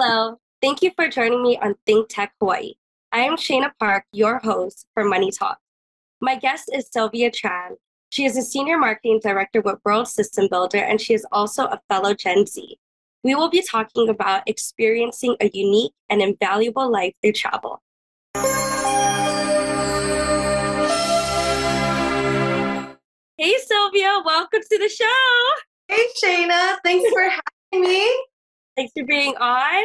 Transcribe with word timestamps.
Hello. 0.00 0.38
Thank 0.62 0.80
you 0.80 0.92
for 0.94 1.08
joining 1.08 1.42
me 1.42 1.58
on 1.60 1.74
Think 1.84 2.08
Tech 2.08 2.32
Hawaii. 2.38 2.74
I 3.10 3.18
am 3.18 3.34
Shayna 3.34 3.72
Park, 3.80 4.04
your 4.12 4.38
host 4.38 4.86
for 4.94 5.02
Money 5.02 5.32
Talk. 5.32 5.58
My 6.20 6.36
guest 6.36 6.70
is 6.72 6.88
Sylvia 6.88 7.32
Tran. 7.32 7.70
She 8.08 8.24
is 8.24 8.36
a 8.36 8.42
senior 8.42 8.78
marketing 8.78 9.18
director 9.20 9.60
with 9.60 9.80
World 9.84 10.06
System 10.06 10.46
Builder, 10.48 10.78
and 10.78 11.00
she 11.00 11.14
is 11.14 11.26
also 11.32 11.64
a 11.64 11.80
fellow 11.88 12.14
Gen 12.14 12.46
Z. 12.46 12.78
We 13.24 13.34
will 13.34 13.50
be 13.50 13.60
talking 13.60 14.08
about 14.08 14.44
experiencing 14.46 15.34
a 15.40 15.50
unique 15.52 15.94
and 16.08 16.22
invaluable 16.22 16.88
life 16.88 17.14
through 17.20 17.32
travel. 17.32 17.82
Hey, 23.36 23.56
Sylvia, 23.66 24.22
welcome 24.24 24.60
to 24.62 24.78
the 24.78 24.88
show. 24.88 25.42
Hey, 25.88 26.06
Shayna, 26.22 26.76
thanks 26.84 27.10
for 27.10 27.22
having 27.22 27.82
me. 27.84 28.08
Thanks 28.78 28.92
for 28.96 29.04
being 29.04 29.34
on. 29.38 29.84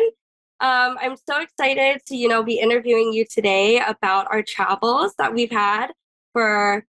Um, 0.60 1.00
I'm 1.02 1.16
so 1.28 1.42
excited 1.42 2.02
to, 2.06 2.16
you 2.16 2.28
know, 2.28 2.44
be 2.44 2.60
interviewing 2.60 3.12
you 3.12 3.26
today 3.26 3.80
about 3.80 4.28
our 4.30 4.44
travels 4.44 5.16
that 5.18 5.34
we've 5.34 5.50
had 5.50 5.88
for 6.32 6.86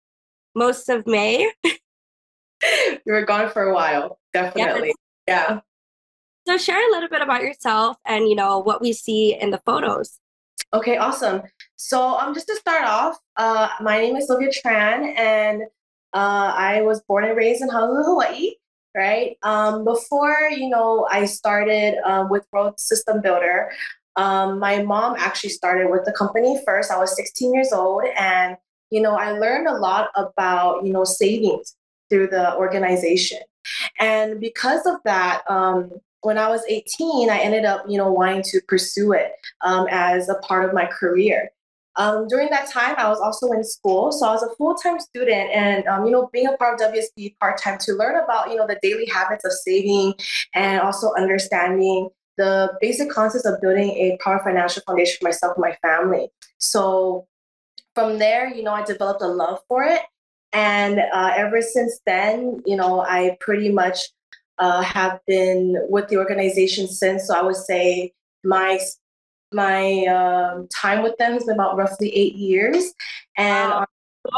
most 0.55 0.87
of 0.87 1.05
May. 1.05 1.51
you 1.65 2.99
were 3.05 3.25
gone 3.25 3.49
for 3.49 3.63
a 3.63 3.73
while, 3.73 4.17
definitely. 4.31 4.93
Yes. 5.27 5.49
Yeah. 5.49 5.59
So 6.47 6.57
share 6.57 6.89
a 6.89 6.91
little 6.93 7.09
bit 7.09 7.21
about 7.21 7.41
yourself 7.41 7.97
and, 8.05 8.29
you 8.29 8.35
know, 8.35 8.59
what 8.59 8.79
we 8.79 8.93
see 8.93 9.35
in 9.37 9.51
the 9.51 9.59
photos. 9.65 10.19
Okay, 10.73 10.95
awesome. 10.95 11.41
So 11.75 12.17
um, 12.17 12.33
just 12.33 12.47
to 12.47 12.55
start 12.55 12.85
off, 12.85 13.17
uh, 13.35 13.67
my 13.81 13.99
name 13.99 14.15
is 14.15 14.27
Sylvia 14.27 14.51
Tran, 14.51 15.17
and 15.17 15.63
uh, 16.13 16.53
I 16.55 16.81
was 16.81 17.01
born 17.09 17.25
and 17.25 17.35
raised 17.35 17.61
in 17.61 17.67
Honolulu, 17.67 18.03
Hawaii, 18.05 18.51
right? 18.95 19.37
Um, 19.43 19.85
before, 19.85 20.49
you 20.51 20.69
know, 20.69 21.07
I 21.09 21.25
started 21.25 21.97
um, 22.03 22.29
with 22.29 22.45
World 22.51 22.79
System 22.79 23.21
Builder, 23.21 23.71
um, 24.19 24.59
my 24.59 24.83
mom 24.83 25.15
actually 25.17 25.51
started 25.51 25.89
with 25.89 26.03
the 26.03 26.11
company 26.11 26.61
first. 26.65 26.91
I 26.91 26.97
was 26.97 27.15
16 27.15 27.53
years 27.53 27.71
old, 27.71 28.03
and, 28.17 28.57
you 28.89 29.01
know, 29.01 29.15
I 29.15 29.31
learned 29.31 29.67
a 29.67 29.77
lot 29.77 30.09
about, 30.15 30.85
you 30.85 30.91
know, 30.91 31.05
savings 31.05 31.75
through 32.09 32.27
the 32.27 32.55
organization. 32.57 33.39
And 33.99 34.41
because 34.41 34.85
of 34.85 34.95
that, 35.05 35.43
um, 35.49 35.91
when 36.21 36.37
I 36.37 36.49
was 36.49 36.63
18, 36.67 37.29
I 37.29 37.39
ended 37.39 37.63
up, 37.63 37.85
you 37.87 37.97
know, 37.97 38.11
wanting 38.11 38.43
to 38.43 38.59
pursue 38.67 39.13
it 39.13 39.31
um, 39.61 39.87
as 39.89 40.27
a 40.27 40.35
part 40.35 40.65
of 40.65 40.73
my 40.73 40.85
career. 40.85 41.51
Um, 41.99 42.29
during 42.29 42.49
that 42.51 42.69
time, 42.71 42.95
I 42.97 43.09
was 43.09 43.19
also 43.19 43.51
in 43.51 43.61
school, 43.61 44.13
so 44.13 44.25
I 44.25 44.31
was 44.31 44.41
a 44.41 44.55
full-time 44.55 45.01
student, 45.01 45.51
and 45.53 45.85
um, 45.85 46.05
you 46.05 46.11
know, 46.11 46.29
being 46.31 46.47
a 46.47 46.55
part 46.55 46.79
of 46.79 46.93
WSB 46.93 47.37
part-time 47.39 47.77
to 47.81 47.93
learn 47.93 48.15
about 48.23 48.49
you 48.49 48.55
know 48.55 48.65
the 48.65 48.79
daily 48.81 49.05
habits 49.05 49.43
of 49.43 49.51
saving 49.51 50.13
and 50.55 50.79
also 50.79 51.11
understanding 51.17 52.07
the 52.37 52.71
basic 52.79 53.09
concepts 53.09 53.45
of 53.45 53.59
building 53.59 53.89
a 53.89 54.17
power 54.23 54.39
financial 54.41 54.81
foundation 54.87 55.17
for 55.19 55.25
myself 55.25 55.57
and 55.57 55.61
my 55.61 55.75
family. 55.81 56.29
So 56.57 57.27
from 57.95 58.17
there, 58.17 58.47
you 58.47 58.63
know, 58.63 58.71
I 58.71 58.85
developed 58.85 59.21
a 59.21 59.27
love 59.27 59.59
for 59.67 59.83
it, 59.83 60.01
and 60.53 60.99
uh, 60.99 61.33
ever 61.35 61.61
since 61.61 61.99
then, 62.05 62.61
you 62.65 62.77
know, 62.77 63.01
I 63.01 63.35
pretty 63.41 63.73
much 63.73 63.99
uh, 64.57 64.81
have 64.83 65.19
been 65.27 65.75
with 65.89 66.07
the 66.07 66.15
organization 66.15 66.87
since. 66.87 67.27
So 67.27 67.37
I 67.37 67.41
would 67.41 67.57
say 67.57 68.13
my 68.45 68.79
my 69.53 70.05
um, 70.05 70.67
time 70.67 71.03
with 71.03 71.17
them 71.17 71.33
has 71.33 71.45
been 71.45 71.55
about 71.55 71.77
roughly 71.77 72.15
eight 72.15 72.35
years, 72.35 72.93
and 73.37 73.71
wow. 73.71 73.85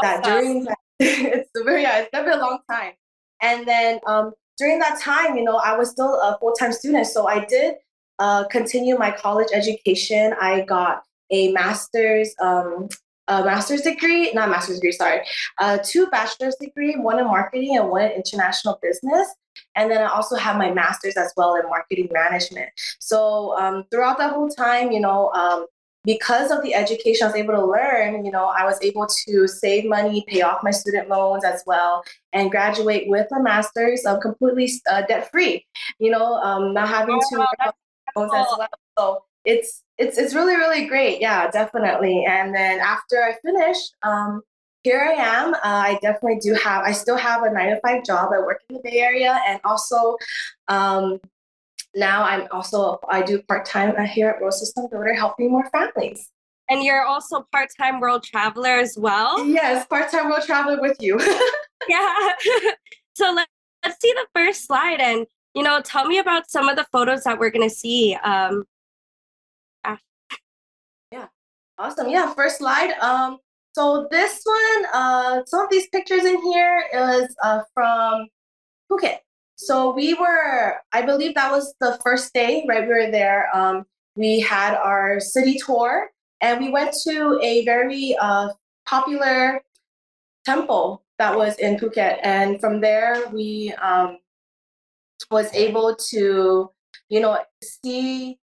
that 0.02 0.24
during 0.24 0.64
that, 0.64 0.78
it's 1.00 1.50
a 1.56 1.64
very 1.64 1.82
yeah, 1.82 2.00
it's 2.00 2.10
been 2.10 2.28
a 2.28 2.36
long 2.36 2.58
time. 2.70 2.92
And 3.40 3.66
then 3.66 4.00
um, 4.06 4.32
during 4.58 4.78
that 4.78 5.00
time, 5.00 5.36
you 5.36 5.44
know, 5.44 5.56
I 5.56 5.76
was 5.76 5.90
still 5.90 6.14
a 6.20 6.38
full 6.40 6.52
time 6.52 6.72
student, 6.72 7.06
so 7.06 7.26
I 7.26 7.44
did 7.44 7.74
uh, 8.18 8.44
continue 8.48 8.96
my 8.96 9.10
college 9.10 9.48
education. 9.52 10.34
I 10.40 10.62
got 10.62 11.02
a 11.30 11.52
master's 11.52 12.34
um, 12.40 12.88
a 13.28 13.44
master's 13.44 13.82
degree, 13.82 14.32
not 14.32 14.50
master's 14.50 14.76
degree, 14.76 14.92
sorry, 14.92 15.20
uh, 15.58 15.78
two 15.84 16.06
bachelor's 16.08 16.56
degree, 16.60 16.96
one 16.96 17.18
in 17.18 17.26
marketing 17.26 17.76
and 17.76 17.88
one 17.88 18.02
in 18.02 18.12
international 18.12 18.78
business. 18.82 19.28
And 19.74 19.90
then 19.90 20.02
I 20.02 20.06
also 20.06 20.36
have 20.36 20.56
my 20.56 20.72
master's 20.72 21.16
as 21.16 21.32
well 21.36 21.54
in 21.54 21.68
marketing 21.68 22.08
management. 22.12 22.70
So 22.98 23.58
um, 23.58 23.84
throughout 23.90 24.18
that 24.18 24.32
whole 24.32 24.48
time, 24.48 24.92
you 24.92 25.00
know, 25.00 25.30
um, 25.32 25.66
because 26.04 26.50
of 26.50 26.62
the 26.62 26.74
education 26.74 27.24
I 27.24 27.28
was 27.28 27.36
able 27.36 27.54
to 27.54 27.64
learn, 27.64 28.24
you 28.24 28.32
know, 28.32 28.46
I 28.46 28.64
was 28.64 28.78
able 28.82 29.06
to 29.26 29.46
save 29.46 29.84
money, 29.84 30.24
pay 30.26 30.42
off 30.42 30.62
my 30.62 30.72
student 30.72 31.08
loans 31.08 31.44
as 31.44 31.62
well, 31.64 32.02
and 32.32 32.50
graduate 32.50 33.08
with 33.08 33.28
a 33.32 33.40
master's 33.40 34.04
um, 34.04 34.20
completely 34.20 34.70
uh, 34.90 35.02
debt 35.02 35.30
free, 35.30 35.64
you 36.00 36.10
know, 36.10 36.34
um, 36.42 36.74
not 36.74 36.88
having 36.88 37.20
to 37.20 37.46
oh, 38.16 38.20
loans 38.20 38.32
as 38.34 38.46
well. 38.58 38.68
So 38.98 39.24
it's 39.44 39.82
it's 39.98 40.18
it's 40.18 40.34
really 40.34 40.56
really 40.56 40.86
great 40.86 41.20
yeah 41.20 41.50
definitely 41.50 42.24
and 42.28 42.54
then 42.54 42.78
after 42.78 43.22
i 43.22 43.34
finished 43.44 43.94
um, 44.02 44.40
here 44.82 45.00
i 45.00 45.12
am 45.12 45.54
uh, 45.54 45.58
i 45.62 45.98
definitely 46.02 46.38
do 46.40 46.54
have 46.54 46.82
i 46.84 46.92
still 46.92 47.16
have 47.16 47.42
a 47.42 47.52
nine 47.52 47.68
to 47.68 47.80
five 47.80 48.04
job 48.04 48.30
i 48.32 48.38
work 48.38 48.60
in 48.68 48.76
the 48.76 48.82
bay 48.82 48.98
area 48.98 49.38
and 49.46 49.60
also 49.64 50.16
um, 50.68 51.20
now 51.94 52.22
i'm 52.22 52.46
also 52.50 52.98
i 53.08 53.22
do 53.22 53.40
part-time 53.42 53.94
here 54.06 54.28
at 54.28 54.40
world 54.40 54.54
system 54.54 54.86
builder 54.90 55.14
helping 55.14 55.50
more 55.50 55.68
families 55.70 56.30
and 56.68 56.82
you're 56.82 57.04
also 57.04 57.46
part-time 57.52 58.00
world 58.00 58.22
traveler 58.22 58.76
as 58.76 58.96
well 58.98 59.44
yes 59.46 59.86
part-time 59.86 60.28
world 60.28 60.42
traveler 60.42 60.80
with 60.80 60.96
you 61.00 61.18
yeah 61.88 62.32
so 63.14 63.32
let, 63.32 63.48
let's 63.84 64.00
see 64.00 64.12
the 64.12 64.26
first 64.34 64.66
slide 64.66 65.00
and 65.00 65.26
you 65.54 65.62
know 65.62 65.80
tell 65.82 66.06
me 66.06 66.18
about 66.18 66.50
some 66.50 66.68
of 66.68 66.76
the 66.76 66.86
photos 66.92 67.24
that 67.24 67.38
we're 67.38 67.50
going 67.50 67.68
to 67.68 67.74
see 67.74 68.16
um, 68.24 68.64
Yeah. 71.12 71.26
Awesome. 71.78 72.08
Yeah, 72.08 72.32
first 72.34 72.58
slide. 72.58 72.92
Um, 73.00 73.38
so 73.72 74.06
this 74.10 74.42
one, 74.44 74.86
uh, 74.92 75.42
some 75.46 75.64
of 75.64 75.70
these 75.70 75.88
pictures 75.88 76.24
in 76.24 76.40
here 76.42 76.84
is 76.92 77.34
uh, 77.42 77.62
from 77.74 78.28
Phuket. 78.90 79.18
So 79.56 79.92
we 79.94 80.14
were, 80.14 80.76
I 80.92 81.02
believe 81.02 81.34
that 81.34 81.50
was 81.50 81.74
the 81.80 81.98
first 82.04 82.34
day, 82.34 82.64
right? 82.68 82.82
We 82.82 82.88
were 82.88 83.10
there. 83.10 83.54
Um, 83.56 83.84
we 84.16 84.40
had 84.40 84.74
our 84.74 85.20
city 85.20 85.58
tour 85.64 86.10
and 86.40 86.60
we 86.60 86.70
went 86.70 86.94
to 87.06 87.38
a 87.42 87.64
very 87.64 88.16
uh, 88.20 88.50
popular 88.86 89.62
temple 90.44 91.02
that 91.18 91.36
was 91.36 91.56
in 91.56 91.78
Phuket. 91.78 92.18
And 92.22 92.60
from 92.60 92.80
there, 92.80 93.28
we 93.32 93.72
um, 93.80 94.18
was 95.30 95.52
able 95.54 95.94
to, 96.10 96.70
you 97.08 97.20
know, 97.20 97.38
see 97.62 98.38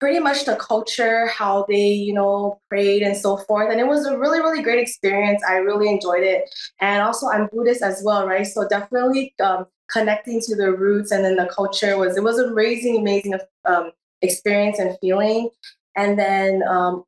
pretty 0.00 0.18
much 0.18 0.46
the 0.46 0.56
culture, 0.56 1.26
how 1.26 1.66
they, 1.68 1.88
you 1.88 2.14
know, 2.14 2.58
prayed 2.70 3.02
and 3.02 3.16
so 3.16 3.36
forth. 3.36 3.70
And 3.70 3.78
it 3.78 3.86
was 3.86 4.06
a 4.06 4.18
really, 4.18 4.40
really 4.40 4.62
great 4.62 4.78
experience. 4.78 5.42
I 5.46 5.56
really 5.56 5.88
enjoyed 5.88 6.22
it. 6.22 6.52
And 6.80 7.02
also, 7.02 7.28
I'm 7.28 7.48
Buddhist 7.52 7.82
as 7.82 8.02
well, 8.04 8.26
right? 8.26 8.46
So 8.46 8.66
definitely 8.66 9.34
um, 9.42 9.66
connecting 9.92 10.40
to 10.40 10.56
the 10.56 10.72
roots 10.72 11.12
and 11.12 11.22
then 11.22 11.36
the 11.36 11.46
culture 11.54 11.98
was 11.98 12.16
it 12.16 12.22
was 12.22 12.38
an 12.38 12.50
amazing, 12.50 12.98
amazing 12.98 13.34
um, 13.66 13.92
experience 14.22 14.78
and 14.78 14.96
feeling. 15.00 15.50
And 15.96 16.18
then, 16.18 16.62
um, 16.66 17.04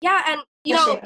yeah, 0.00 0.22
and 0.28 0.40
you 0.62 0.74
know, 0.74 1.00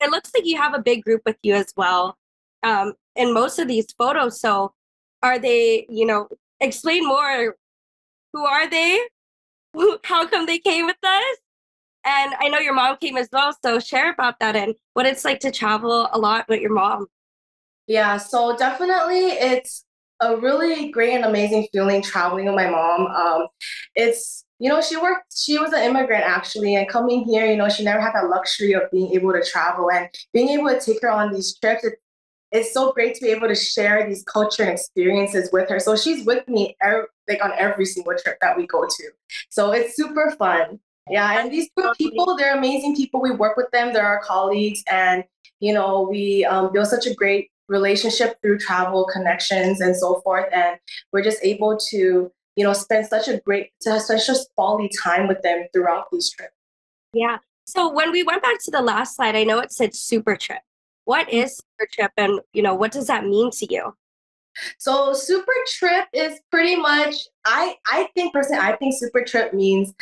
it 0.00 0.10
looks 0.10 0.30
like 0.34 0.44
you 0.44 0.58
have 0.58 0.74
a 0.74 0.82
big 0.82 1.02
group 1.02 1.22
with 1.24 1.36
you 1.42 1.54
as 1.54 1.72
well 1.76 2.18
um, 2.62 2.92
in 3.16 3.32
most 3.32 3.58
of 3.58 3.68
these 3.68 3.86
photos. 3.96 4.40
So, 4.40 4.74
are 5.22 5.38
they, 5.38 5.86
you 5.88 6.04
know, 6.04 6.28
explain 6.60 7.06
more? 7.06 7.56
Who 8.32 8.44
are 8.44 8.68
they? 8.68 9.00
How 10.04 10.26
come 10.26 10.46
they 10.46 10.58
came 10.58 10.86
with 10.86 10.96
us? 11.02 11.36
And 12.04 12.34
I 12.38 12.48
know 12.48 12.58
your 12.58 12.74
mom 12.74 12.98
came 12.98 13.16
as 13.16 13.28
well. 13.32 13.56
So 13.64 13.78
share 13.78 14.12
about 14.12 14.38
that 14.40 14.56
and 14.56 14.74
what 14.92 15.06
it's 15.06 15.24
like 15.24 15.40
to 15.40 15.50
travel 15.50 16.08
a 16.12 16.18
lot 16.18 16.46
with 16.48 16.60
your 16.60 16.72
mom. 16.72 17.06
Yeah, 17.86 18.16
so 18.16 18.56
definitely 18.56 19.28
it's 19.28 19.84
a 20.20 20.36
really 20.36 20.90
great 20.90 21.14
and 21.14 21.24
amazing 21.24 21.66
feeling 21.72 22.02
traveling 22.02 22.46
with 22.46 22.54
my 22.54 22.68
mom. 22.68 23.06
Um, 23.06 23.46
it's 23.94 24.44
you 24.58 24.68
know 24.68 24.80
she 24.80 24.96
worked 24.96 25.36
she 25.36 25.58
was 25.58 25.72
an 25.72 25.82
immigrant 25.82 26.24
actually 26.24 26.76
and 26.76 26.88
coming 26.88 27.24
here 27.24 27.44
you 27.44 27.56
know 27.56 27.68
she 27.68 27.82
never 27.82 28.00
had 28.00 28.12
that 28.14 28.28
luxury 28.28 28.72
of 28.72 28.82
being 28.92 29.12
able 29.12 29.32
to 29.32 29.42
travel 29.42 29.90
and 29.90 30.08
being 30.32 30.48
able 30.50 30.68
to 30.68 30.80
take 30.80 31.02
her 31.02 31.10
on 31.10 31.32
these 31.32 31.58
trips 31.58 31.84
it, 31.84 31.94
it's 32.54 32.72
so 32.72 32.92
great 32.92 33.16
to 33.16 33.20
be 33.20 33.30
able 33.30 33.48
to 33.48 33.54
share 33.54 34.06
these 34.06 34.22
culture 34.22 34.62
and 34.62 34.72
experiences 34.72 35.50
with 35.52 35.68
her. 35.68 35.80
So 35.80 35.96
she's 35.96 36.24
with 36.24 36.48
me 36.48 36.76
er- 36.82 37.08
like 37.28 37.44
on 37.44 37.50
every 37.58 37.84
single 37.84 38.14
trip 38.16 38.38
that 38.40 38.56
we 38.56 38.66
go 38.66 38.84
to. 38.84 39.10
So 39.50 39.72
it's 39.72 39.96
super 39.96 40.30
fun. 40.38 40.78
Yeah, 41.10 41.38
and 41.38 41.52
these 41.52 41.68
people, 41.98 42.36
they're 42.36 42.56
amazing 42.56 42.96
people. 42.96 43.20
We 43.20 43.32
work 43.32 43.58
with 43.58 43.70
them. 43.72 43.92
They're 43.92 44.06
our 44.06 44.22
colleagues, 44.22 44.82
and 44.90 45.22
you 45.60 45.74
know, 45.74 46.08
we 46.10 46.46
um, 46.46 46.72
build 46.72 46.86
such 46.86 47.06
a 47.06 47.12
great 47.12 47.50
relationship 47.68 48.40
through 48.40 48.58
travel 48.58 49.06
connections 49.12 49.80
and 49.80 49.94
so 49.94 50.20
forth. 50.22 50.46
And 50.54 50.78
we're 51.12 51.22
just 51.22 51.40
able 51.42 51.76
to, 51.90 52.32
you 52.56 52.64
know, 52.64 52.72
spend 52.72 53.06
such 53.06 53.28
a 53.28 53.38
great, 53.38 53.70
such 53.80 54.28
a 54.28 54.34
quality 54.54 54.90
time 55.02 55.28
with 55.28 55.42
them 55.42 55.66
throughout 55.74 56.06
these 56.10 56.30
trips. 56.30 56.54
Yeah. 57.12 57.38
So 57.66 57.92
when 57.92 58.10
we 58.12 58.22
went 58.22 58.42
back 58.42 58.62
to 58.64 58.70
the 58.70 58.82
last 58.82 59.16
slide, 59.16 59.36
I 59.36 59.44
know 59.44 59.58
it 59.58 59.72
said 59.72 59.94
super 59.94 60.36
trip. 60.36 60.60
What 61.04 61.28
mm. 61.28 61.44
is 61.44 61.56
super 61.56 61.88
trip 61.92 62.12
and 62.16 62.40
you 62.52 62.62
know 62.62 62.74
what 62.74 62.92
does 62.92 63.06
that 63.06 63.24
mean 63.24 63.50
to 63.52 63.72
you? 63.72 63.94
So 64.78 65.12
super 65.14 65.52
trip 65.78 66.06
is 66.12 66.40
pretty 66.50 66.76
much 66.76 67.14
I 67.44 67.76
I 67.86 68.08
think 68.14 68.32
personally 68.32 68.62
I 68.62 68.76
think 68.76 68.94
super 68.96 69.22
trip 69.22 69.52
means 69.52 69.92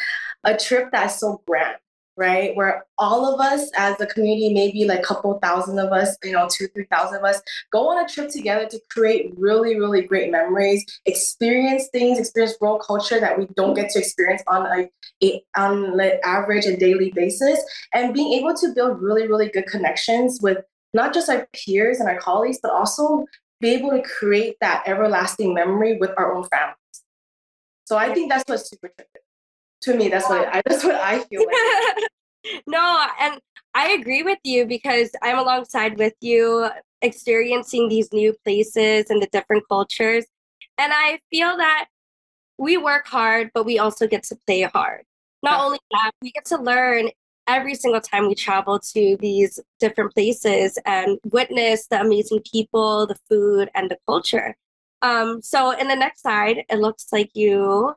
a 0.44 0.56
trip 0.56 0.90
that's 0.93 1.20
so 1.20 1.43
grand 1.46 1.76
right? 2.16 2.54
Where 2.56 2.84
all 2.99 3.32
of 3.32 3.40
us 3.40 3.70
as 3.76 4.00
a 4.00 4.06
community, 4.06 4.52
maybe 4.52 4.84
like 4.84 5.00
a 5.00 5.02
couple 5.02 5.38
thousand 5.38 5.78
of 5.78 5.93
us, 5.93 6.16
you 6.22 6.32
know, 6.32 6.49
two, 6.50 6.69
three 6.69 6.87
thousand 6.90 7.19
of 7.19 7.25
us, 7.25 7.40
go 7.72 7.88
on 7.88 8.04
a 8.04 8.08
trip 8.08 8.31
together 8.31 8.66
to 8.66 8.81
create 8.90 9.32
really, 9.37 9.78
really 9.78 10.02
great 10.02 10.31
memories, 10.31 10.84
experience 11.06 11.88
things, 11.93 12.19
experience 12.19 12.56
world 12.60 12.82
culture 12.87 13.19
that 13.19 13.38
we 13.38 13.46
don't 13.56 13.75
get 13.75 13.90
to 13.90 13.99
experience 13.99 14.43
on 14.46 14.66
a, 14.66 14.90
a 15.25 15.43
on 15.56 15.99
an 16.00 16.12
average 16.25 16.66
and 16.66 16.78
daily 16.78 17.10
basis, 17.14 17.62
and 17.94 18.14
being 18.14 18.32
able 18.34 18.54
to 18.54 18.72
build 18.75 19.00
really, 19.00 19.26
really 19.26 19.49
good 19.49 19.66
connections 19.66 20.38
with 20.43 20.58
not 20.93 21.15
just 21.15 21.29
our 21.29 21.49
peers 21.53 22.00
and 22.00 22.09
our 22.09 22.19
colleagues, 22.19 22.59
but 22.62 22.73
also 22.73 23.25
be 23.61 23.71
able 23.71 23.91
to 23.91 24.03
create 24.03 24.56
that 24.61 24.83
everlasting 24.87 25.55
memory 25.55 25.97
with 25.97 26.11
our 26.17 26.35
own 26.35 26.44
families. 26.44 26.77
So 27.85 27.97
I 27.97 28.12
think 28.12 28.31
that's 28.31 28.44
what's 28.47 28.69
super 28.69 28.89
trip 28.89 29.09
is 29.15 29.23
to 29.83 29.97
me 29.97 30.09
that's 30.09 30.29
what 30.29 30.49
I, 30.49 30.62
that's 30.67 30.85
what 30.85 30.94
I 30.94 31.21
feel 31.25 31.44
like. 31.44 32.62
no, 32.67 33.06
and 33.21 33.41
I 33.75 33.91
agree 33.91 34.23
with 34.23 34.39
you 34.44 34.67
because 34.67 35.11
I'm 35.23 35.39
alongside 35.39 35.99
with 35.99 36.15
you 36.21 36.69
experiencing 37.03 37.88
these 37.88 38.12
new 38.12 38.35
places 38.45 39.06
and 39.11 39.23
the 39.23 39.29
different 39.33 39.65
cultures. 39.69 40.25
And 40.79 40.93
I 40.95 41.19
feel 41.31 41.56
that 41.56 41.87
we 42.59 42.77
work 42.77 43.06
hard, 43.06 43.50
but 43.55 43.67
we 43.67 43.79
also 43.79 44.06
get 44.06 44.23
to 44.25 44.37
play 44.47 44.62
hard. 44.62 45.03
Not 45.43 45.61
only 45.65 45.81
that, 45.91 46.12
we 46.23 46.31
get 46.31 46.45
to 46.47 46.59
learn 46.59 47.11
every 47.47 47.75
single 47.75 48.00
time 48.00 48.29
we 48.29 48.35
travel 48.35 48.79
to 48.79 49.17
these 49.21 49.59
different 49.81 50.15
places 50.15 50.79
and 50.85 51.19
witness 51.25 51.87
the 51.89 52.00
amazing 52.00 52.41
people, 52.50 53.06
the 53.06 53.17
food, 53.29 53.71
and 53.75 53.91
the 53.91 53.99
culture. 54.06 54.56
Um, 55.03 55.43
so 55.43 55.73
in 55.73 55.89
the 55.89 55.97
next 55.97 56.23
slide, 56.23 56.65
it 56.69 56.79
looks 56.79 57.06
like 57.12 57.31
you 57.35 57.94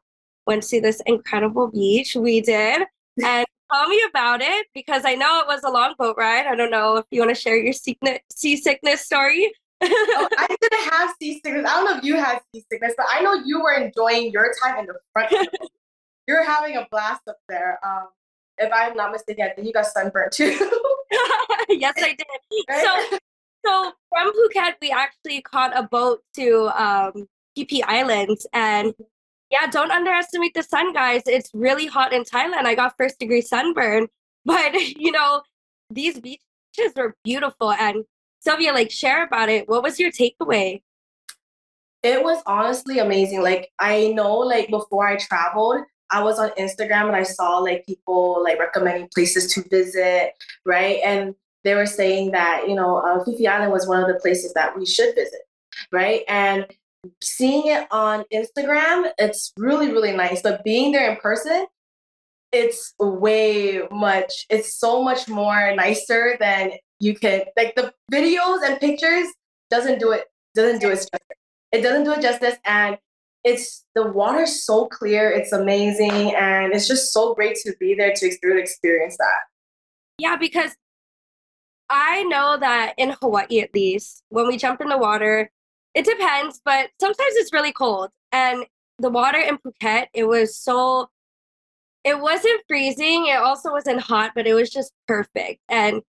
went 0.47 0.63
to 0.63 0.81
this 0.81 1.01
incredible 1.05 1.67
beach. 1.67 2.15
We 2.15 2.41
did. 2.41 2.83
And 3.23 3.45
tell 3.71 3.87
me 3.87 4.01
about 4.09 4.41
it 4.41 4.67
because 4.73 5.03
I 5.05 5.15
know 5.15 5.39
it 5.39 5.47
was 5.47 5.61
a 5.63 5.69
long 5.69 5.93
boat 5.97 6.15
ride. 6.17 6.47
I 6.47 6.55
don't 6.55 6.71
know 6.71 6.97
if 6.97 7.05
you 7.11 7.21
want 7.21 7.35
to 7.35 7.39
share 7.39 7.57
your 7.57 7.73
seasickness 7.73 9.05
story. 9.05 9.51
oh, 9.81 10.29
I 10.37 10.47
didn't 10.59 10.93
have 10.93 11.13
seasickness. 11.21 11.69
I 11.69 11.75
don't 11.75 11.85
know 11.85 11.97
if 11.97 12.03
you 12.03 12.15
had 12.15 12.39
seasickness, 12.53 12.93
but 12.97 13.05
I 13.09 13.21
know 13.21 13.33
you 13.45 13.61
were 13.61 13.73
enjoying 13.73 14.31
your 14.31 14.51
time 14.63 14.79
in 14.79 14.87
the 14.87 14.95
front. 15.13 15.31
You're 16.27 16.43
having 16.43 16.75
a 16.75 16.87
blast 16.89 17.21
up 17.27 17.37
there. 17.47 17.79
Um, 17.85 18.07
if 18.57 18.71
I'm 18.73 18.95
not 18.95 19.11
mistaken, 19.11 19.45
I 19.45 19.53
think 19.53 19.67
you 19.67 19.73
got 19.73 19.87
sunburned 19.87 20.31
too. 20.31 20.51
yes, 21.69 21.93
I 21.97 22.15
did. 22.15 22.25
Right? 22.69 22.83
So, 22.83 23.17
so 23.65 23.91
from 24.09 24.31
Phuket, 24.33 24.73
we 24.81 24.91
actually 24.91 25.41
caught 25.41 25.77
a 25.77 25.83
boat 25.83 26.21
to 26.35 26.69
um, 26.81 27.27
Phi 27.57 27.81
Islands, 27.87 28.45
and 28.53 28.93
yeah, 29.49 29.67
don't 29.67 29.91
underestimate 29.91 30.53
the 30.53 30.63
sun, 30.63 30.93
guys. 30.93 31.23
It's 31.25 31.49
really 31.53 31.87
hot 31.87 32.13
in 32.13 32.23
Thailand. 32.23 32.65
I 32.65 32.75
got 32.75 32.95
first 32.97 33.19
degree 33.19 33.41
sunburn, 33.41 34.07
but 34.45 34.73
you 34.73 35.11
know, 35.11 35.41
these 35.89 36.19
beaches 36.19 36.39
were 36.95 37.15
beautiful. 37.23 37.71
And 37.71 38.05
Sylvia, 38.39 38.73
like, 38.73 38.91
share 38.91 39.23
about 39.23 39.49
it. 39.49 39.67
What 39.67 39.83
was 39.83 39.99
your 39.99 40.11
takeaway? 40.11 40.81
It 42.03 42.23
was 42.23 42.43
honestly 42.45 42.99
amazing. 42.99 43.41
Like, 43.41 43.71
I 43.79 44.09
know, 44.09 44.37
like, 44.37 44.69
before 44.69 45.07
I 45.07 45.15
traveled, 45.15 45.81
I 46.11 46.23
was 46.23 46.39
on 46.39 46.49
Instagram 46.51 47.07
and 47.07 47.15
I 47.15 47.23
saw 47.23 47.57
like 47.59 47.85
people 47.85 48.43
like 48.43 48.59
recommending 48.59 49.09
places 49.13 49.53
to 49.53 49.63
visit, 49.69 50.33
right? 50.65 50.99
And 51.05 51.35
they 51.63 51.73
were 51.73 51.85
saying 51.85 52.31
that, 52.31 52.67
you 52.67 52.75
know, 52.75 52.97
uh, 52.97 53.23
Phi 53.23 53.47
Island 53.47 53.71
was 53.71 53.87
one 53.87 54.01
of 54.01 54.07
the 54.07 54.19
places 54.19 54.53
that 54.53 54.77
we 54.77 54.85
should 54.85 55.15
visit, 55.15 55.41
right? 55.91 56.21
And 56.27 56.67
seeing 57.21 57.67
it 57.67 57.87
on 57.91 58.23
Instagram, 58.31 59.11
it's 59.17 59.51
really, 59.57 59.91
really 59.91 60.11
nice. 60.15 60.41
But 60.41 60.63
being 60.63 60.91
there 60.91 61.11
in 61.11 61.17
person, 61.17 61.65
it's 62.51 62.93
way 62.99 63.81
much, 63.91 64.45
it's 64.49 64.75
so 64.75 65.03
much 65.03 65.27
more 65.27 65.73
nicer 65.75 66.37
than 66.39 66.71
you 66.99 67.15
can 67.15 67.41
like 67.57 67.75
the 67.75 67.93
videos 68.11 68.59
and 68.65 68.79
pictures 68.79 69.27
doesn't 69.69 69.99
do 69.99 70.11
it 70.11 70.25
doesn't 70.53 70.79
do 70.79 70.89
it 70.89 70.95
justice. 70.95 71.19
It 71.71 71.81
doesn't 71.81 72.05
do 72.05 72.13
it 72.13 72.21
justice 72.21 72.55
and 72.65 72.97
it's 73.45 73.85
the 73.93 74.11
water's 74.11 74.65
so 74.65 74.87
clear, 74.87 75.29
it's 75.29 75.53
amazing, 75.53 76.35
and 76.35 76.73
it's 76.73 76.87
just 76.87 77.13
so 77.13 77.35
great 77.35 77.55
to 77.57 77.73
be 77.79 77.93
there 77.93 78.11
to 78.11 78.25
experience 78.27 79.17
that. 79.17 79.41
Yeah, 80.17 80.35
because 80.35 80.71
I 81.89 82.23
know 82.23 82.57
that 82.59 82.95
in 82.97 83.11
Hawaii 83.21 83.59
at 83.59 83.73
least, 83.73 84.23
when 84.29 84.47
we 84.47 84.57
jump 84.57 84.81
in 84.81 84.89
the 84.89 84.97
water, 84.97 85.51
it 85.93 86.05
depends, 86.05 86.59
but 86.65 86.89
sometimes 86.99 87.33
it's 87.35 87.53
really 87.53 87.71
cold. 87.71 88.09
And 88.31 88.65
the 88.97 89.11
water 89.11 89.39
in 89.39 89.59
Phuket, 89.59 90.07
it 90.13 90.25
was 90.27 90.57
so 90.57 91.09
it 92.03 92.19
wasn't 92.19 92.61
freezing, 92.67 93.27
it 93.27 93.37
also 93.37 93.71
wasn't 93.71 93.99
hot, 94.01 94.31
but 94.35 94.47
it 94.47 94.55
was 94.55 94.71
just 94.71 94.91
perfect. 95.07 95.61
And 95.69 96.01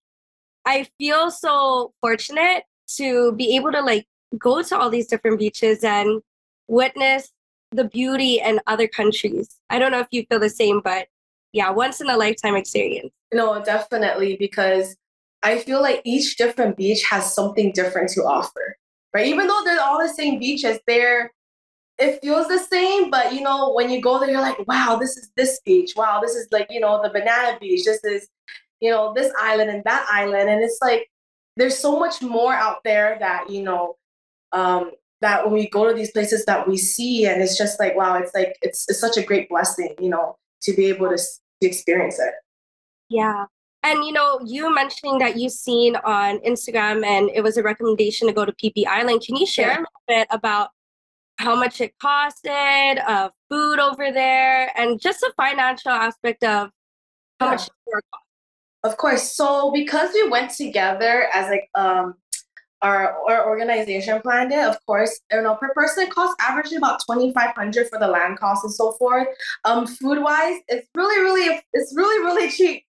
I 0.64 0.86
feel 0.98 1.30
so 1.30 1.92
fortunate 2.00 2.64
to 2.96 3.32
be 3.32 3.56
able 3.56 3.72
to 3.72 3.82
like 3.82 4.06
go 4.38 4.62
to 4.62 4.78
all 4.78 4.88
these 4.88 5.06
different 5.06 5.38
beaches 5.38 5.84
and 5.84 6.22
witness 6.68 7.32
the 7.72 7.84
beauty 7.84 8.40
in 8.40 8.60
other 8.66 8.88
countries. 8.88 9.56
I 9.70 9.78
don't 9.78 9.90
know 9.90 10.00
if 10.00 10.08
you 10.10 10.24
feel 10.28 10.38
the 10.38 10.50
same, 10.50 10.80
but 10.82 11.08
yeah, 11.52 11.70
once 11.70 12.00
in 12.00 12.08
a 12.08 12.16
lifetime 12.16 12.56
experience. 12.56 13.12
No, 13.32 13.62
definitely, 13.62 14.36
because 14.38 14.96
I 15.42 15.58
feel 15.58 15.82
like 15.82 16.02
each 16.04 16.36
different 16.36 16.76
beach 16.76 17.02
has 17.04 17.34
something 17.34 17.72
different 17.72 18.10
to 18.10 18.22
offer 18.22 18.76
right? 19.16 19.26
Even 19.26 19.46
though 19.46 19.62
they're 19.64 19.80
all 19.80 19.98
the 19.98 20.12
same 20.12 20.38
beaches, 20.38 20.78
they're 20.86 21.32
it 21.98 22.20
feels 22.20 22.46
the 22.48 22.58
same, 22.58 23.10
but 23.10 23.32
you 23.32 23.40
know, 23.40 23.72
when 23.72 23.88
you 23.88 24.02
go 24.02 24.20
there, 24.20 24.30
you're 24.30 24.42
like, 24.42 24.58
wow, 24.68 24.98
this 25.00 25.16
is 25.16 25.30
this 25.34 25.60
beach. 25.64 25.94
Wow, 25.96 26.20
this 26.20 26.34
is 26.34 26.46
like, 26.52 26.66
you 26.68 26.78
know, 26.78 27.00
the 27.02 27.08
banana 27.08 27.56
beach. 27.58 27.86
This 27.86 28.04
is, 28.04 28.28
you 28.80 28.90
know, 28.90 29.14
this 29.14 29.32
island 29.40 29.70
and 29.70 29.82
that 29.84 30.06
island. 30.12 30.50
And 30.50 30.62
it's 30.62 30.78
like 30.82 31.08
there's 31.56 31.78
so 31.78 31.98
much 31.98 32.20
more 32.20 32.52
out 32.52 32.84
there 32.84 33.16
that, 33.20 33.48
you 33.48 33.62
know, 33.62 33.96
um, 34.52 34.90
that 35.20 35.44
when 35.44 35.54
we 35.54 35.68
go 35.68 35.88
to 35.88 35.94
these 35.94 36.10
places 36.10 36.44
that 36.44 36.68
we 36.68 36.76
see 36.76 37.26
and 37.26 37.42
it's 37.42 37.56
just 37.56 37.80
like, 37.80 37.96
wow, 37.96 38.16
it's 38.16 38.34
like 38.34 38.56
it's 38.62 38.86
it's 38.88 39.00
such 39.00 39.16
a 39.16 39.22
great 39.22 39.48
blessing, 39.48 39.94
you 40.00 40.08
know, 40.08 40.36
to 40.62 40.74
be 40.74 40.86
able 40.86 41.08
to, 41.08 41.16
to 41.16 41.66
experience 41.66 42.18
it. 42.18 42.34
Yeah. 43.08 43.46
And 43.82 44.04
you 44.04 44.12
know, 44.12 44.40
you 44.44 44.74
mentioning 44.74 45.18
that 45.18 45.36
you've 45.36 45.52
seen 45.52 45.96
on 45.96 46.38
Instagram 46.40 47.04
and 47.04 47.30
it 47.32 47.42
was 47.42 47.56
a 47.56 47.62
recommendation 47.62 48.26
to 48.26 48.34
go 48.34 48.44
to 48.44 48.54
Phi 48.60 48.84
Island. 48.88 49.22
Can 49.24 49.36
you 49.36 49.46
share 49.46 49.68
yeah. 49.68 49.76
a 49.76 49.78
little 49.78 50.02
bit 50.08 50.26
about 50.30 50.70
how 51.38 51.54
much 51.54 51.80
it 51.80 51.94
costed, 52.02 53.02
uh, 53.06 53.28
food 53.50 53.78
over 53.78 54.10
there, 54.10 54.70
and 54.76 55.00
just 55.00 55.20
the 55.20 55.32
financial 55.36 55.92
aspect 55.92 56.42
of 56.42 56.70
how 57.38 57.46
yeah. 57.46 57.50
much 57.52 57.66
it 57.66 57.72
cost? 57.92 58.24
Of 58.82 58.96
course. 58.96 59.32
So 59.32 59.72
because 59.72 60.10
we 60.14 60.28
went 60.28 60.50
together 60.50 61.28
as 61.34 61.48
like 61.50 61.68
um 61.74 62.14
our, 62.82 63.16
our 63.28 63.48
organization 63.48 64.20
planned 64.20 64.52
it, 64.52 64.64
of 64.64 64.76
course, 64.86 65.20
you 65.32 65.42
know, 65.42 65.54
per 65.56 65.72
person 65.74 66.04
it 66.04 66.10
costs 66.10 66.36
averagely 66.42 66.76
about 66.76 67.00
2500 67.06 67.88
for 67.88 67.98
the 67.98 68.06
land 68.06 68.38
costs 68.38 68.64
and 68.64 68.72
so 68.72 68.92
forth. 68.92 69.28
Um 69.64 69.86
food 69.86 70.22
wise, 70.22 70.56
it's 70.68 70.88
really, 70.94 71.22
really 71.22 71.60
it's 71.72 71.94
really, 71.96 72.24
really 72.24 72.50
cheap. 72.50 72.84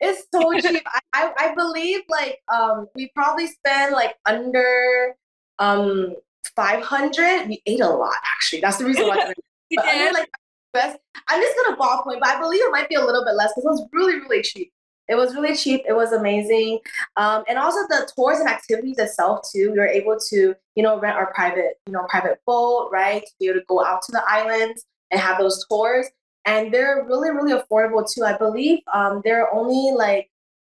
It's 0.00 0.26
so 0.32 0.52
cheap. 0.60 0.82
I, 1.14 1.32
I 1.38 1.54
believe 1.54 2.00
like 2.08 2.40
um 2.52 2.88
we 2.94 3.10
probably 3.14 3.46
spend 3.46 3.92
like 3.92 4.14
under 4.26 5.14
um 5.58 6.16
500. 6.56 7.48
We 7.48 7.62
ate 7.66 7.80
a 7.80 7.88
lot 7.88 8.16
actually. 8.24 8.60
That's 8.60 8.78
the 8.78 8.84
reason 8.84 9.06
why. 9.06 9.32
but 9.74 9.86
under, 9.86 10.12
like 10.12 10.28
best. 10.72 10.98
I'm 11.28 11.40
just 11.40 11.56
gonna 11.56 11.76
ballpoint, 11.76 12.20
but 12.20 12.28
I 12.28 12.40
believe 12.40 12.60
it 12.62 12.72
might 12.72 12.88
be 12.88 12.96
a 12.96 13.04
little 13.04 13.24
bit 13.24 13.34
less 13.34 13.52
because 13.54 13.64
it 13.64 13.68
was 13.68 13.88
really 13.92 14.18
really 14.20 14.42
cheap. 14.42 14.72
It 15.08 15.16
was 15.16 15.34
really 15.34 15.56
cheap. 15.56 15.82
It 15.88 15.94
was 15.94 16.12
amazing, 16.12 16.80
um, 17.16 17.44
and 17.48 17.58
also 17.58 17.78
the 17.88 18.10
tours 18.14 18.40
and 18.40 18.48
activities 18.48 18.98
itself 18.98 19.40
too. 19.50 19.72
We 19.72 19.78
were 19.78 19.86
able 19.86 20.18
to 20.28 20.54
you 20.74 20.82
know 20.82 20.98
rent 21.00 21.16
our 21.16 21.32
private 21.32 21.80
you 21.86 21.92
know 21.92 22.04
private 22.08 22.38
boat 22.46 22.90
right 22.92 23.22
to 23.22 23.32
be 23.40 23.46
able 23.46 23.60
to 23.60 23.66
go 23.66 23.84
out 23.84 24.02
to 24.02 24.12
the 24.12 24.22
islands 24.28 24.84
and 25.10 25.20
have 25.20 25.38
those 25.38 25.64
tours 25.68 26.06
and 26.48 26.72
they're 26.72 27.04
really 27.06 27.30
really 27.30 27.52
affordable 27.52 28.10
too. 28.10 28.24
I 28.24 28.36
believe 28.36 28.80
um, 28.92 29.20
they're 29.24 29.52
only 29.52 29.94
like 29.94 30.30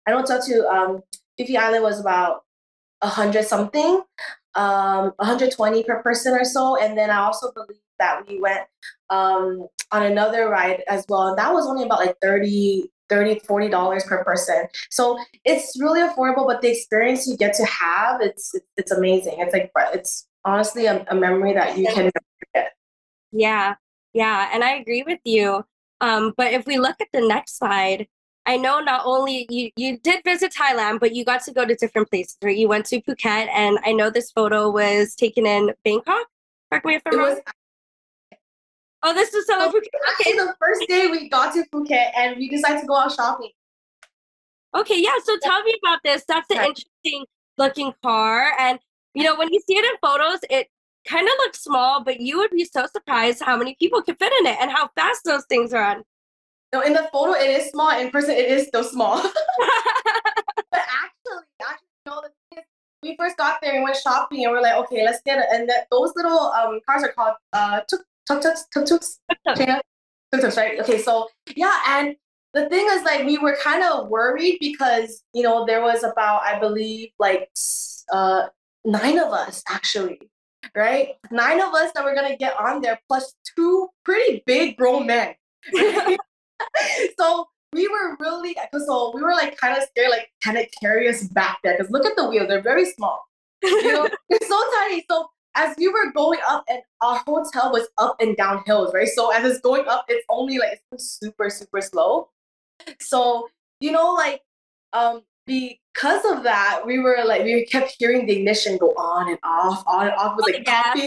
I 0.07 0.11
don't 0.11 0.25
talk 0.25 0.45
to 0.45 0.67
um, 0.67 1.01
Phi 1.37 1.55
Island 1.55 1.83
was 1.83 1.99
about 1.99 2.43
a 3.01 3.07
hundred 3.07 3.45
something, 3.45 4.01
um, 4.55 5.13
120 5.17 5.83
per 5.83 6.01
person 6.03 6.33
or 6.33 6.45
so, 6.45 6.77
and 6.77 6.97
then 6.97 7.09
I 7.09 7.17
also 7.17 7.51
believe 7.51 7.81
that 7.99 8.27
we 8.27 8.39
went 8.39 8.61
um, 9.09 9.67
on 9.91 10.03
another 10.03 10.49
ride 10.49 10.83
as 10.87 11.05
well, 11.09 11.29
and 11.29 11.37
that 11.37 11.53
was 11.53 11.65
only 11.65 11.83
about 11.83 11.99
like 11.99 12.15
30 12.21 12.91
30 13.10 13.39
40 13.39 13.69
dollars 13.69 14.03
per 14.05 14.24
person 14.24 14.65
so 14.89 15.17
it's 15.45 15.79
really 15.79 16.01
affordable 16.01 16.48
but 16.48 16.62
the 16.62 16.69
experience 16.69 17.27
you 17.27 17.38
get 17.38 17.53
to 17.53 17.65
have 17.65 18.22
it's 18.22 18.53
it's 18.77 18.91
amazing 18.91 19.36
it's 19.38 19.53
like 19.53 19.72
it's 19.93 20.27
honestly 20.45 20.86
a, 20.86 21.05
a 21.10 21.15
memory 21.15 21.53
that 21.53 21.77
you 21.77 21.86
can 21.93 22.10
forget 22.39 22.72
yeah 23.31 23.75
yeah, 24.13 24.50
and 24.53 24.63
I 24.63 24.75
agree 24.75 25.03
with 25.03 25.19
you. 25.24 25.65
Um, 26.00 26.33
but 26.38 26.53
if 26.53 26.65
we 26.65 26.77
look 26.77 26.95
at 27.01 27.07
the 27.12 27.27
next 27.27 27.57
slide, 27.57 28.07
I 28.45 28.57
know 28.57 28.79
not 28.79 29.01
only 29.05 29.48
you 29.50 29.72
you 29.75 29.98
did 29.98 30.24
visit 30.24 30.53
Thailand, 30.53 31.00
but 31.00 31.15
you 31.15 31.25
got 31.25 31.43
to 31.45 31.53
go 31.53 31.65
to 31.65 31.75
different 31.75 32.10
places. 32.10 32.38
Right, 32.43 32.57
you 32.57 32.67
went 32.67 32.86
to 32.88 33.01
Phuket, 33.01 33.48
and 33.50 33.79
I 33.86 33.93
know 33.93 34.10
this 34.10 34.31
photo 34.31 34.69
was 34.69 35.15
taken 35.15 35.45
in 35.45 35.74
Bangkok. 35.83 36.27
Correct 36.69 36.86
me 36.86 36.95
if 36.95 37.01
I'm 37.05 37.17
wrong. 37.17 37.39
Oh, 39.03 39.13
this 39.13 39.31
was 39.33 39.45
so. 39.45 39.67
Okay, 39.67 40.38
the 40.38 40.55
first 40.60 40.88
day 40.88 41.07
we 41.07 41.27
got 41.27 41.53
to 41.53 41.65
Phuket, 41.74 42.12
and 42.17 42.38
we 42.38 42.50
decided 42.50 42.81
to 42.81 42.88
go 42.88 42.95
out 42.95 43.12
shopping. 43.12 43.51
Okay, 44.75 45.01
yeah. 45.01 45.15
So 45.24 45.38
tell 45.41 45.62
me 45.63 45.75
about 45.83 46.00
this. 46.05 46.24
That's 46.27 46.50
an 46.50 46.57
interesting 46.57 47.25
looking 47.57 47.93
car, 48.01 48.53
and 48.57 48.79
you 49.13 49.24
know 49.24 49.36
when 49.36 49.51
you 49.51 49.60
see 49.67 49.75
it 49.75 49.83
in 49.83 49.91
photos, 50.01 50.39
it 50.50 50.67
kind 51.05 51.27
of 51.27 51.33
looks 51.39 51.62
small, 51.62 52.01
but 52.03 52.22
you 52.22 52.38
would 52.38 52.51
be 52.51 52.63
so 52.63 52.88
surprised 52.91 53.41
how 53.43 53.57
many 53.57 53.75
people 53.77 54.01
can 54.01 54.15
fit 54.15 54.31
in 54.39 54.48
it 54.48 54.57
and 54.62 54.72
how 54.72 54.89
fast 54.95 55.22
those 55.25 55.43
things 55.50 55.74
run. 55.74 56.03
No, 56.72 56.79
in 56.81 56.93
the 56.93 57.10
photo 57.12 57.33
it 57.33 57.50
is 57.50 57.72
small. 57.72 57.91
In 58.00 58.10
person, 58.10 58.31
it 58.31 58.50
is 58.50 58.67
still 58.67 58.86
small. 58.86 59.22
but 59.22 59.31
actually, 60.81 61.43
actually, 61.62 61.88
know, 62.05 62.24
the 62.24 62.63
we 63.03 63.17
first 63.19 63.36
got 63.36 63.60
there 63.62 63.75
and 63.75 63.83
went 63.83 63.98
shopping, 63.98 64.45
and 64.45 64.53
we're 64.53 64.62
like, 64.62 64.75
okay, 64.86 65.03
let's 65.03 65.22
get 65.24 65.39
it. 65.39 65.45
And 65.51 65.69
that 65.69 65.88
those 65.91 66.13
little 66.15 66.39
um 66.39 66.79
cars 66.88 67.03
are 67.03 67.12
called 67.12 67.36
uh 67.51 67.81
tuk 67.89 68.01
tuk 68.27 68.41
tuk 68.41 68.55
tuk 68.73 68.85
tuks. 68.85 69.19
Tuk 69.47 70.41
tuks, 70.41 70.57
right? 70.57 70.79
Okay, 70.79 71.01
so 71.01 71.27
yeah, 71.55 71.79
and 71.87 72.15
the 72.53 72.69
thing 72.69 72.87
is, 72.91 73.03
like, 73.03 73.25
we 73.25 73.37
were 73.37 73.57
kind 73.61 73.83
of 73.83 74.09
worried 74.09 74.57
because 74.59 75.23
you 75.33 75.43
know 75.43 75.65
there 75.65 75.81
was 75.81 76.03
about 76.03 76.41
I 76.43 76.59
believe 76.59 77.09
like 77.19 77.49
uh 78.11 78.47
nine 78.85 79.17
of 79.19 79.31
us 79.31 79.63
actually 79.69 80.19
right? 80.75 81.09
Nine 81.31 81.61
of 81.61 81.73
us 81.73 81.91
that 81.93 82.03
were 82.03 82.15
gonna 82.15 82.37
get 82.37 82.59
on 82.59 82.81
there, 82.81 82.99
plus 83.07 83.33
two 83.55 83.89
pretty 84.03 84.43
big 84.45 84.77
grown 84.77 85.07
men. 85.07 85.35
so 87.19 87.47
we 87.73 87.87
were 87.87 88.15
really 88.19 88.55
so 88.85 89.11
we 89.15 89.21
were 89.21 89.33
like 89.33 89.57
kind 89.57 89.77
of 89.77 89.83
scared, 89.89 90.09
like 90.09 90.29
kind 90.43 90.57
of 90.57 90.65
carry 90.81 91.07
us 91.09 91.23
back 91.23 91.59
there 91.63 91.75
because 91.77 91.91
look 91.91 92.05
at 92.05 92.15
the 92.15 92.27
wheels; 92.27 92.47
they're 92.47 92.61
very 92.61 92.85
small. 92.85 93.23
You 93.63 93.93
know, 93.93 94.09
they're 94.29 94.39
so 94.47 94.61
tiny. 94.75 95.05
So 95.09 95.27
as 95.55 95.75
we 95.77 95.88
were 95.88 96.12
going 96.12 96.39
up, 96.50 96.63
and 96.69 96.81
our 97.01 97.17
hotel 97.25 97.72
was 97.72 97.88
up 97.98 98.15
and 98.19 98.36
down 98.36 98.63
hills, 98.65 98.93
right? 98.93 99.07
So 99.07 99.31
as 99.31 99.45
it's 99.45 99.62
going 99.62 99.88
up, 99.88 100.05
it's 100.07 100.25
only 100.29 100.57
like 100.57 100.81
it's 100.91 101.19
super 101.19 101.50
super 101.50 101.81
slow. 101.81 102.29
So 103.00 103.48
you 103.79 103.91
know, 103.91 104.13
like 104.13 104.41
um, 104.93 105.22
because 105.45 106.24
of 106.25 106.43
that, 106.43 106.83
we 106.86 107.00
were 107.00 107.17
like 107.25 107.43
we 107.43 107.65
kept 107.65 107.95
hearing 108.00 108.25
the 108.25 108.38
ignition 108.38 108.77
go 108.77 108.93
on 108.98 109.29
and 109.29 109.39
off, 109.43 109.83
on 109.88 110.07
and 110.07 110.15
off. 110.15 110.38
It 110.39 110.45
was 110.45 110.53
like 110.53 110.67
yeah. 110.67 111.05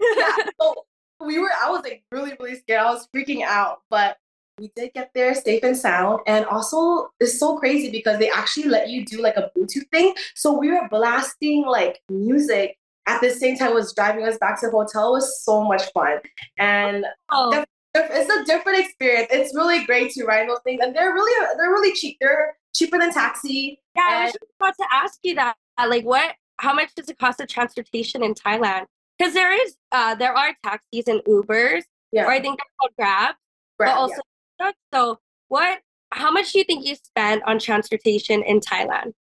yeah. 0.00 0.36
So 0.60 0.84
we 1.26 1.38
were. 1.38 1.50
I 1.60 1.70
was 1.70 1.82
like 1.82 2.04
really 2.12 2.34
really 2.38 2.56
scared. 2.56 2.80
I 2.80 2.92
was 2.92 3.08
freaking 3.14 3.42
out, 3.42 3.78
but 3.90 4.16
we 4.58 4.70
did 4.74 4.92
get 4.94 5.10
there 5.14 5.34
safe 5.34 5.62
and 5.62 5.76
sound. 5.76 6.20
And 6.26 6.44
also, 6.46 7.10
it's 7.20 7.38
so 7.38 7.56
crazy 7.56 7.90
because 7.90 8.18
they 8.18 8.30
actually 8.30 8.68
let 8.68 8.88
you 8.88 9.04
do 9.04 9.20
like 9.20 9.36
a 9.36 9.50
Bluetooth 9.56 9.88
thing. 9.90 10.14
So 10.34 10.52
we 10.52 10.70
were 10.70 10.88
blasting 10.90 11.64
like 11.66 12.00
music 12.08 12.77
at 13.08 13.20
the 13.20 13.30
same 13.30 13.56
time 13.56 13.74
was 13.74 13.92
driving 13.94 14.24
us 14.24 14.38
back 14.38 14.60
to 14.60 14.66
the 14.66 14.72
hotel. 14.72 15.08
It 15.08 15.18
was 15.18 15.44
so 15.44 15.64
much 15.64 15.90
fun. 15.92 16.18
And 16.58 17.04
oh. 17.30 17.64
it's 17.94 18.30
a 18.30 18.44
different 18.44 18.78
experience. 18.78 19.28
It's 19.30 19.54
really 19.54 19.84
great 19.86 20.12
to 20.12 20.24
ride 20.24 20.48
those 20.48 20.60
things. 20.62 20.80
And 20.82 20.94
they're 20.94 21.12
really 21.12 21.46
they're 21.56 21.70
really 21.70 21.94
cheap. 21.94 22.18
They're 22.20 22.56
cheaper 22.74 22.98
than 22.98 23.12
taxi. 23.12 23.80
Yeah, 23.96 24.02
and- 24.08 24.14
I 24.14 24.24
was 24.24 24.32
just 24.32 24.52
about 24.60 24.74
to 24.76 24.86
ask 24.92 25.18
you 25.22 25.34
that. 25.36 25.56
Like 25.86 26.04
what 26.04 26.34
how 26.58 26.74
much 26.74 26.94
does 26.94 27.08
it 27.08 27.18
cost 27.18 27.40
of 27.40 27.48
transportation 27.48 28.22
in 28.22 28.34
Thailand? 28.34 28.86
Because 29.18 29.32
there 29.32 29.52
is 29.52 29.76
uh 29.92 30.14
there 30.14 30.34
are 30.34 30.54
taxis 30.62 31.08
and 31.08 31.20
Ubers. 31.24 31.82
Yeah. 32.12 32.24
Or 32.24 32.30
I 32.30 32.40
think 32.40 32.58
they're 32.58 32.74
called 32.80 32.92
Grab. 32.98 33.34
Grab 33.78 33.94
but 33.94 33.96
also 33.96 34.14
yeah 34.14 34.72
so, 34.92 35.18
what? 35.48 35.80
How 36.10 36.30
much 36.30 36.52
do 36.52 36.58
you 36.58 36.64
think 36.64 36.86
you 36.86 36.94
spent 36.96 37.42
on 37.44 37.58
transportation 37.58 38.42
in 38.42 38.60
Thailand? 38.60 39.12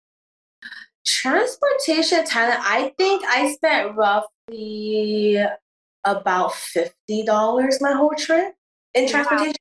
Transportation 1.06 2.24
Thailand, 2.24 2.58
I 2.60 2.92
think 2.98 3.24
I 3.24 3.52
spent 3.52 3.96
roughly 3.96 5.38
about 6.04 6.54
fifty 6.54 7.22
dollars 7.22 7.78
my 7.80 7.92
whole 7.92 8.14
trip 8.16 8.54
in 8.94 9.08
transportation. 9.08 9.48
Wow. 9.48 9.52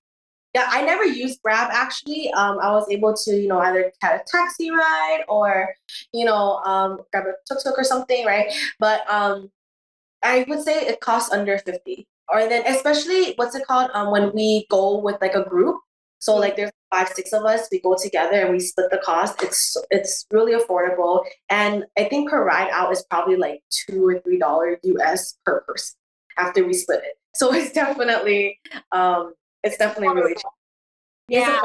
Yeah, 0.56 0.68
I 0.70 0.84
never 0.84 1.04
used 1.04 1.42
Grab 1.44 1.70
actually. 1.72 2.32
Um, 2.32 2.60
I 2.62 2.72
was 2.72 2.88
able 2.90 3.14
to, 3.14 3.36
you 3.36 3.48
know, 3.48 3.60
either 3.60 3.92
get 4.02 4.16
a 4.16 4.24
taxi 4.26 4.72
ride 4.72 5.24
or, 5.28 5.76
you 6.14 6.24
know, 6.24 6.58
um, 6.66 7.02
grab 7.12 7.26
a 7.26 7.34
tuk 7.48 7.62
tuk 7.62 7.78
or 7.78 7.84
something, 7.84 8.26
right? 8.26 8.54
But 8.80 9.02
um, 9.12 9.52
I 10.24 10.46
would 10.48 10.64
say 10.64 10.88
it 10.88 11.02
costs 11.02 11.32
under 11.32 11.58
fifty 11.58 12.08
or 12.32 12.48
then 12.48 12.64
especially 12.66 13.34
what's 13.36 13.54
it 13.54 13.68
called 13.68 13.92
um, 13.94 14.12
when 14.12 14.32
we 14.34 14.66
go 14.70 14.98
with 14.98 15.18
like 15.22 15.36
a 15.36 15.44
group 15.44 15.78
so 16.26 16.36
like 16.36 16.56
there's 16.56 16.72
five 16.92 17.08
six 17.10 17.34
of 17.34 17.44
us 17.46 17.68
we 17.72 17.80
go 17.82 17.96
together 18.02 18.42
and 18.42 18.52
we 18.52 18.60
split 18.60 18.90
the 18.90 18.98
cost 18.98 19.44
it's 19.44 19.78
it's 19.92 20.26
really 20.32 20.60
affordable 20.60 21.24
and 21.50 21.86
i 21.98 22.04
think 22.06 22.30
per 22.30 22.44
ride 22.44 22.70
out 22.72 22.92
is 22.92 23.06
probably 23.12 23.36
like 23.36 23.62
two 23.70 24.04
or 24.04 24.20
three 24.22 24.40
dollars 24.40 24.78
us 25.06 25.38
per 25.46 25.62
person 25.62 25.96
after 26.40 26.66
we 26.66 26.74
split 26.74 27.02
it 27.04 27.14
so 27.36 27.54
it's 27.54 27.72
definitely 27.72 28.60
um 28.92 29.34
it's 29.64 29.78
definitely 29.78 30.16
really 30.16 30.34
cheap. 30.34 30.46
yeah 31.30 31.60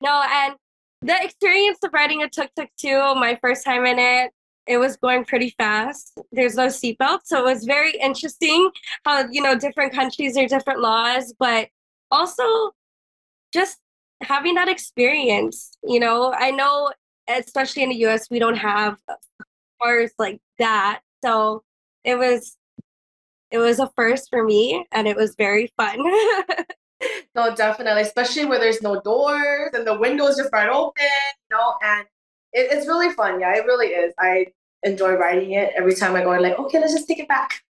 no 0.00 0.22
and 0.28 0.54
the 1.02 1.16
experience 1.22 1.78
of 1.84 1.92
riding 1.92 2.22
a 2.22 2.28
tuk-tuk 2.28 2.68
too 2.78 3.14
my 3.16 3.36
first 3.42 3.64
time 3.64 3.84
in 3.86 3.98
it 3.98 4.30
it 4.68 4.78
was 4.78 4.96
going 4.96 5.24
pretty 5.24 5.54
fast. 5.58 6.18
There's 6.32 6.56
no 6.56 6.66
seatbelt. 6.66 7.20
So 7.22 7.38
it 7.38 7.44
was 7.44 7.64
very 7.64 7.92
interesting 8.02 8.68
how, 9.04 9.28
you 9.30 9.40
know, 9.40 9.56
different 9.56 9.92
countries 9.92 10.36
are 10.36 10.48
different 10.48 10.80
laws, 10.80 11.32
but 11.38 11.68
also 12.10 12.72
just 13.56 13.78
having 14.22 14.54
that 14.54 14.68
experience, 14.68 15.76
you 15.82 15.98
know, 15.98 16.32
I 16.36 16.50
know, 16.50 16.92
especially 17.28 17.82
in 17.82 17.88
the 17.88 18.06
US, 18.06 18.28
we 18.30 18.38
don't 18.38 18.56
have 18.56 18.98
uh, 19.08 19.14
cars 19.82 20.12
like 20.18 20.40
that. 20.58 21.00
So 21.24 21.64
it 22.04 22.16
was, 22.16 22.56
it 23.50 23.58
was 23.58 23.78
a 23.78 23.90
first 23.96 24.28
for 24.28 24.44
me 24.44 24.86
and 24.92 25.08
it 25.08 25.16
was 25.16 25.34
very 25.36 25.72
fun. 25.76 25.96
no, 27.34 27.54
definitely, 27.54 28.02
especially 28.02 28.44
where 28.44 28.60
there's 28.60 28.82
no 28.82 29.00
doors 29.00 29.70
and 29.72 29.86
the 29.86 29.98
windows 29.98 30.36
just 30.36 30.52
right 30.52 30.68
open, 30.68 31.04
you 31.50 31.56
know, 31.56 31.74
and 31.82 32.06
it, 32.52 32.68
it's 32.70 32.86
really 32.86 33.10
fun. 33.14 33.40
Yeah, 33.40 33.56
it 33.56 33.64
really 33.64 33.88
is. 33.88 34.12
I 34.18 34.48
enjoy 34.82 35.14
riding 35.14 35.52
it 35.52 35.72
every 35.76 35.94
time 35.94 36.14
I 36.14 36.22
go. 36.22 36.32
I'm 36.32 36.42
like, 36.42 36.58
okay, 36.58 36.78
let's 36.78 36.92
just 36.92 37.08
take 37.08 37.20
it 37.20 37.28
back. 37.28 37.62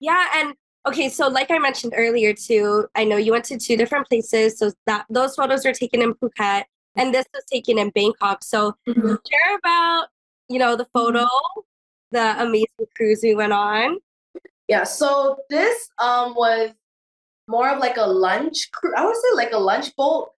Yeah, 0.00 0.26
and 0.36 0.54
okay, 0.86 1.08
so 1.08 1.28
like 1.28 1.50
I 1.50 1.58
mentioned 1.58 1.94
earlier 1.96 2.34
too, 2.34 2.86
I 2.94 3.04
know 3.04 3.16
you 3.16 3.32
went 3.32 3.44
to 3.46 3.58
two 3.58 3.76
different 3.76 4.08
places. 4.08 4.58
So 4.58 4.72
that 4.86 5.06
those 5.08 5.34
photos 5.34 5.64
were 5.64 5.72
taken 5.72 6.02
in 6.02 6.14
Phuket, 6.14 6.64
and 6.96 7.14
this 7.14 7.26
was 7.34 7.44
taken 7.50 7.78
in 7.78 7.90
Bangkok. 7.90 8.44
So 8.44 8.74
mm-hmm. 8.88 9.14
share 9.30 9.56
about 9.58 10.06
you 10.48 10.58
know 10.58 10.76
the 10.76 10.86
photo, 10.92 11.24
mm-hmm. 11.24 11.60
the 12.12 12.42
amazing 12.42 12.86
cruise 12.96 13.20
we 13.22 13.34
went 13.34 13.52
on. 13.52 13.98
Yeah, 14.68 14.84
so 14.84 15.38
this 15.50 15.88
um 15.98 16.34
was 16.34 16.70
more 17.48 17.70
of 17.70 17.78
like 17.78 17.96
a 17.96 18.06
lunch 18.06 18.70
cruise. 18.72 18.94
I 18.96 19.04
would 19.04 19.16
say 19.16 19.34
like 19.34 19.52
a 19.52 19.58
lunch 19.58 19.94
boat. 19.96 20.30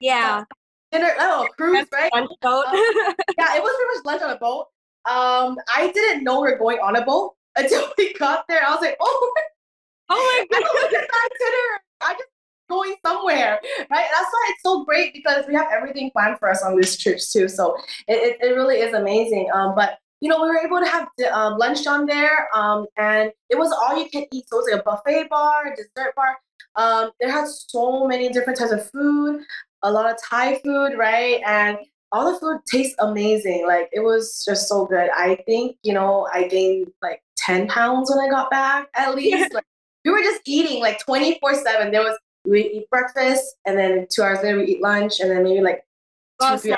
Yeah. 0.00 0.44
dinner, 0.92 1.14
oh, 1.18 1.48
cruise, 1.56 1.86
right? 1.92 2.10
Lunch 2.14 2.30
boat. 2.40 2.66
um, 2.66 2.74
yeah, 3.38 3.56
it 3.56 3.62
was 3.62 3.74
pretty 3.76 3.98
much 3.98 4.04
lunch 4.04 4.22
on 4.22 4.30
a 4.30 4.38
boat. 4.38 4.66
Um, 5.08 5.56
I 5.74 5.90
didn't 5.92 6.24
know 6.24 6.40
we 6.40 6.48
are 6.48 6.58
going 6.58 6.78
on 6.78 6.96
a 6.96 7.04
boat 7.04 7.34
until 7.56 7.90
we 7.96 8.12
got 8.14 8.46
there. 8.48 8.64
I 8.64 8.70
was 8.70 8.80
like, 8.80 8.96
oh, 9.00 9.32
oh 10.10 10.46
my 10.50 10.58
god, 10.58 10.68
look 10.74 10.92
at 10.92 11.08
that 11.08 11.28
itinerary. 11.30 11.78
I 12.00 12.12
just 12.14 12.28
going 12.68 12.96
somewhere, 13.04 13.60
right? 13.78 13.88
That's 13.90 14.30
why 14.30 14.50
it's 14.50 14.62
so 14.62 14.84
great 14.84 15.14
because 15.14 15.44
we 15.48 15.54
have 15.54 15.68
everything 15.72 16.10
planned 16.10 16.38
for 16.38 16.50
us 16.50 16.62
on 16.62 16.78
this 16.78 16.96
trip 16.96 17.18
too. 17.18 17.48
So 17.48 17.76
it, 18.06 18.38
it, 18.40 18.50
it 18.50 18.54
really 18.54 18.76
is 18.76 18.94
amazing. 18.94 19.48
Um, 19.54 19.74
but 19.74 19.98
you 20.20 20.28
know, 20.28 20.42
we 20.42 20.48
were 20.48 20.58
able 20.58 20.80
to 20.80 20.86
have 20.86 21.08
um, 21.32 21.58
lunch 21.58 21.86
on 21.86 22.04
there, 22.04 22.48
um, 22.54 22.86
and 22.96 23.30
it 23.50 23.56
was 23.56 23.72
all 23.72 23.96
you 24.02 24.10
can 24.10 24.24
eat. 24.32 24.44
So 24.48 24.56
it 24.56 24.62
was 24.62 24.70
like 24.72 24.80
a 24.80 24.84
buffet 24.84 25.28
bar, 25.28 25.74
dessert 25.76 26.14
bar. 26.16 26.36
Um, 26.74 27.10
there 27.20 27.30
had 27.30 27.46
so 27.48 28.06
many 28.06 28.28
different 28.28 28.58
types 28.58 28.72
of 28.72 28.90
food, 28.90 29.42
a 29.82 29.90
lot 29.90 30.10
of 30.10 30.16
Thai 30.22 30.60
food, 30.64 30.96
right? 30.96 31.40
And 31.46 31.78
all 32.10 32.32
the 32.32 32.38
food 32.38 32.58
tastes 32.70 32.96
amazing. 33.00 33.66
Like 33.66 33.88
it 33.92 34.00
was 34.00 34.44
just 34.44 34.68
so 34.68 34.86
good. 34.86 35.10
I 35.14 35.36
think, 35.46 35.76
you 35.82 35.92
know, 35.92 36.28
I 36.32 36.48
gained 36.48 36.88
like 37.02 37.22
10 37.36 37.68
pounds 37.68 38.10
when 38.10 38.24
I 38.24 38.30
got 38.30 38.50
back 38.50 38.88
at 38.94 39.14
least. 39.14 39.52
like, 39.54 39.64
we 40.08 40.12
were 40.12 40.22
just 40.22 40.40
eating 40.46 40.80
like 40.80 40.98
24 41.04 41.54
7. 41.54 41.90
There 41.92 42.00
was, 42.00 42.18
we 42.46 42.62
eat 42.62 42.90
breakfast 42.90 43.56
and 43.66 43.78
then 43.78 44.06
two 44.10 44.22
hours 44.22 44.38
later 44.42 44.58
we 44.58 44.64
eat 44.64 44.80
lunch 44.80 45.20
and 45.20 45.30
then 45.30 45.42
maybe 45.42 45.60
like 45.60 45.84
two, 46.40 46.74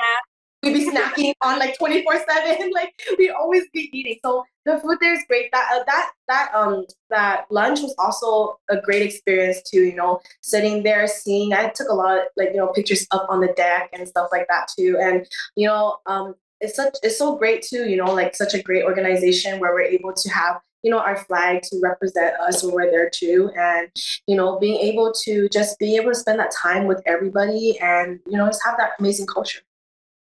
we'd 0.63 0.73
be 0.73 0.89
snacking 0.89 1.33
on 1.41 1.57
like 1.57 1.77
24 1.77 2.25
7 2.27 2.71
like 2.73 2.91
we 3.17 3.29
always 3.29 3.63
be 3.73 3.89
eating. 3.93 4.17
So 4.23 4.43
the 4.65 4.79
food 4.79 4.97
there 4.99 5.13
is 5.13 5.23
great. 5.29 5.49
That 5.53 5.69
uh, 5.73 5.83
that 5.85 6.11
that 6.27 6.51
um 6.53 6.85
that 7.09 7.45
lunch 7.49 7.79
was 7.79 7.95
also 7.97 8.59
a 8.69 8.81
great 8.81 9.01
experience 9.01 9.61
too 9.63 9.83
you 9.83 9.95
know 9.95 10.19
sitting 10.41 10.83
there 10.83 11.07
seeing. 11.07 11.53
I 11.53 11.69
took 11.69 11.87
a 11.87 11.93
lot 11.93 12.17
of 12.17 12.23
like 12.35 12.49
you 12.49 12.57
know 12.57 12.67
pictures 12.67 13.07
up 13.11 13.27
on 13.29 13.39
the 13.39 13.53
deck 13.55 13.91
and 13.93 14.05
stuff 14.05 14.27
like 14.31 14.47
that 14.49 14.67
too. 14.77 14.97
And 15.01 15.25
you 15.55 15.67
know 15.67 15.99
um 16.05 16.35
it's 16.59 16.75
such 16.75 16.95
it's 17.01 17.17
so 17.17 17.37
great 17.37 17.63
too 17.63 17.89
you 17.89 17.97
know 17.97 18.13
like 18.13 18.35
such 18.35 18.53
a 18.53 18.61
great 18.61 18.83
organization 18.83 19.59
where 19.59 19.73
we're 19.73 19.81
able 19.81 20.13
to 20.13 20.29
have 20.29 20.59
you 20.83 20.91
know, 20.91 20.99
our 20.99 21.17
flag 21.17 21.61
to 21.63 21.79
represent 21.81 22.35
us 22.39 22.63
when 22.63 22.73
we're 22.73 22.91
there 22.91 23.09
too. 23.09 23.51
And, 23.55 23.89
you 24.27 24.35
know, 24.35 24.59
being 24.59 24.79
able 24.79 25.13
to 25.23 25.47
just 25.49 25.77
be 25.79 25.95
able 25.95 26.11
to 26.11 26.15
spend 26.15 26.39
that 26.39 26.51
time 26.51 26.87
with 26.87 27.01
everybody 27.05 27.77
and, 27.79 28.19
you 28.25 28.37
know, 28.37 28.47
just 28.47 28.63
have 28.65 28.77
that 28.77 28.91
amazing 28.99 29.27
culture. 29.27 29.61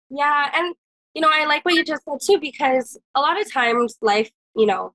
Yeah. 0.09 0.49
And, 0.53 0.75
you 1.13 1.21
know, 1.21 1.29
I 1.31 1.45
like 1.45 1.63
what 1.65 1.75
you 1.75 1.83
just 1.83 2.03
said 2.03 2.19
too, 2.21 2.39
because 2.39 2.99
a 3.15 3.21
lot 3.21 3.39
of 3.39 3.51
times 3.51 3.97
life, 4.01 4.31
you 4.55 4.65
know, 4.65 4.93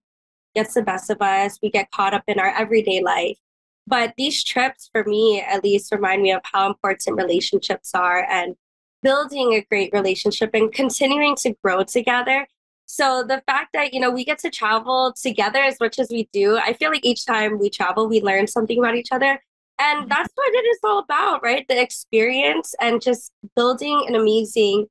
gets 0.54 0.74
the 0.74 0.82
best 0.82 1.10
of 1.10 1.20
us. 1.20 1.58
We 1.62 1.70
get 1.70 1.90
caught 1.90 2.14
up 2.14 2.24
in 2.28 2.38
our 2.38 2.48
everyday 2.48 3.02
life. 3.02 3.38
But 3.86 4.14
these 4.16 4.42
trips, 4.42 4.88
for 4.92 5.04
me 5.04 5.40
at 5.40 5.62
least, 5.62 5.92
remind 5.92 6.22
me 6.22 6.32
of 6.32 6.40
how 6.44 6.66
important 6.66 7.16
relationships 7.16 7.90
are 7.94 8.24
and 8.30 8.56
building 9.02 9.52
a 9.52 9.60
great 9.62 9.92
relationship 9.92 10.50
and 10.54 10.72
continuing 10.72 11.36
to 11.36 11.54
grow 11.62 11.84
together. 11.84 12.46
So 12.86 13.24
the 13.26 13.42
fact 13.46 13.70
that, 13.72 13.94
you 13.94 14.00
know, 14.00 14.10
we 14.10 14.24
get 14.24 14.38
to 14.40 14.50
travel 14.50 15.14
together 15.20 15.58
as 15.58 15.78
much 15.80 15.98
as 15.98 16.08
we 16.10 16.28
do, 16.32 16.58
I 16.58 16.74
feel 16.74 16.90
like 16.90 17.04
each 17.04 17.24
time 17.24 17.58
we 17.58 17.70
travel, 17.70 18.08
we 18.08 18.20
learn 18.20 18.46
something 18.46 18.78
about 18.78 18.94
each 18.94 19.08
other. 19.10 19.42
And 19.78 20.00
mm-hmm. 20.00 20.08
that's 20.08 20.30
what 20.34 20.54
it 20.54 20.66
is 20.66 20.78
all 20.84 20.98
about, 21.00 21.42
right? 21.42 21.66
The 21.68 21.80
experience 21.80 22.74
and 22.80 23.00
just 23.02 23.32
building 23.56 24.04
an 24.06 24.14
amazing 24.14 24.86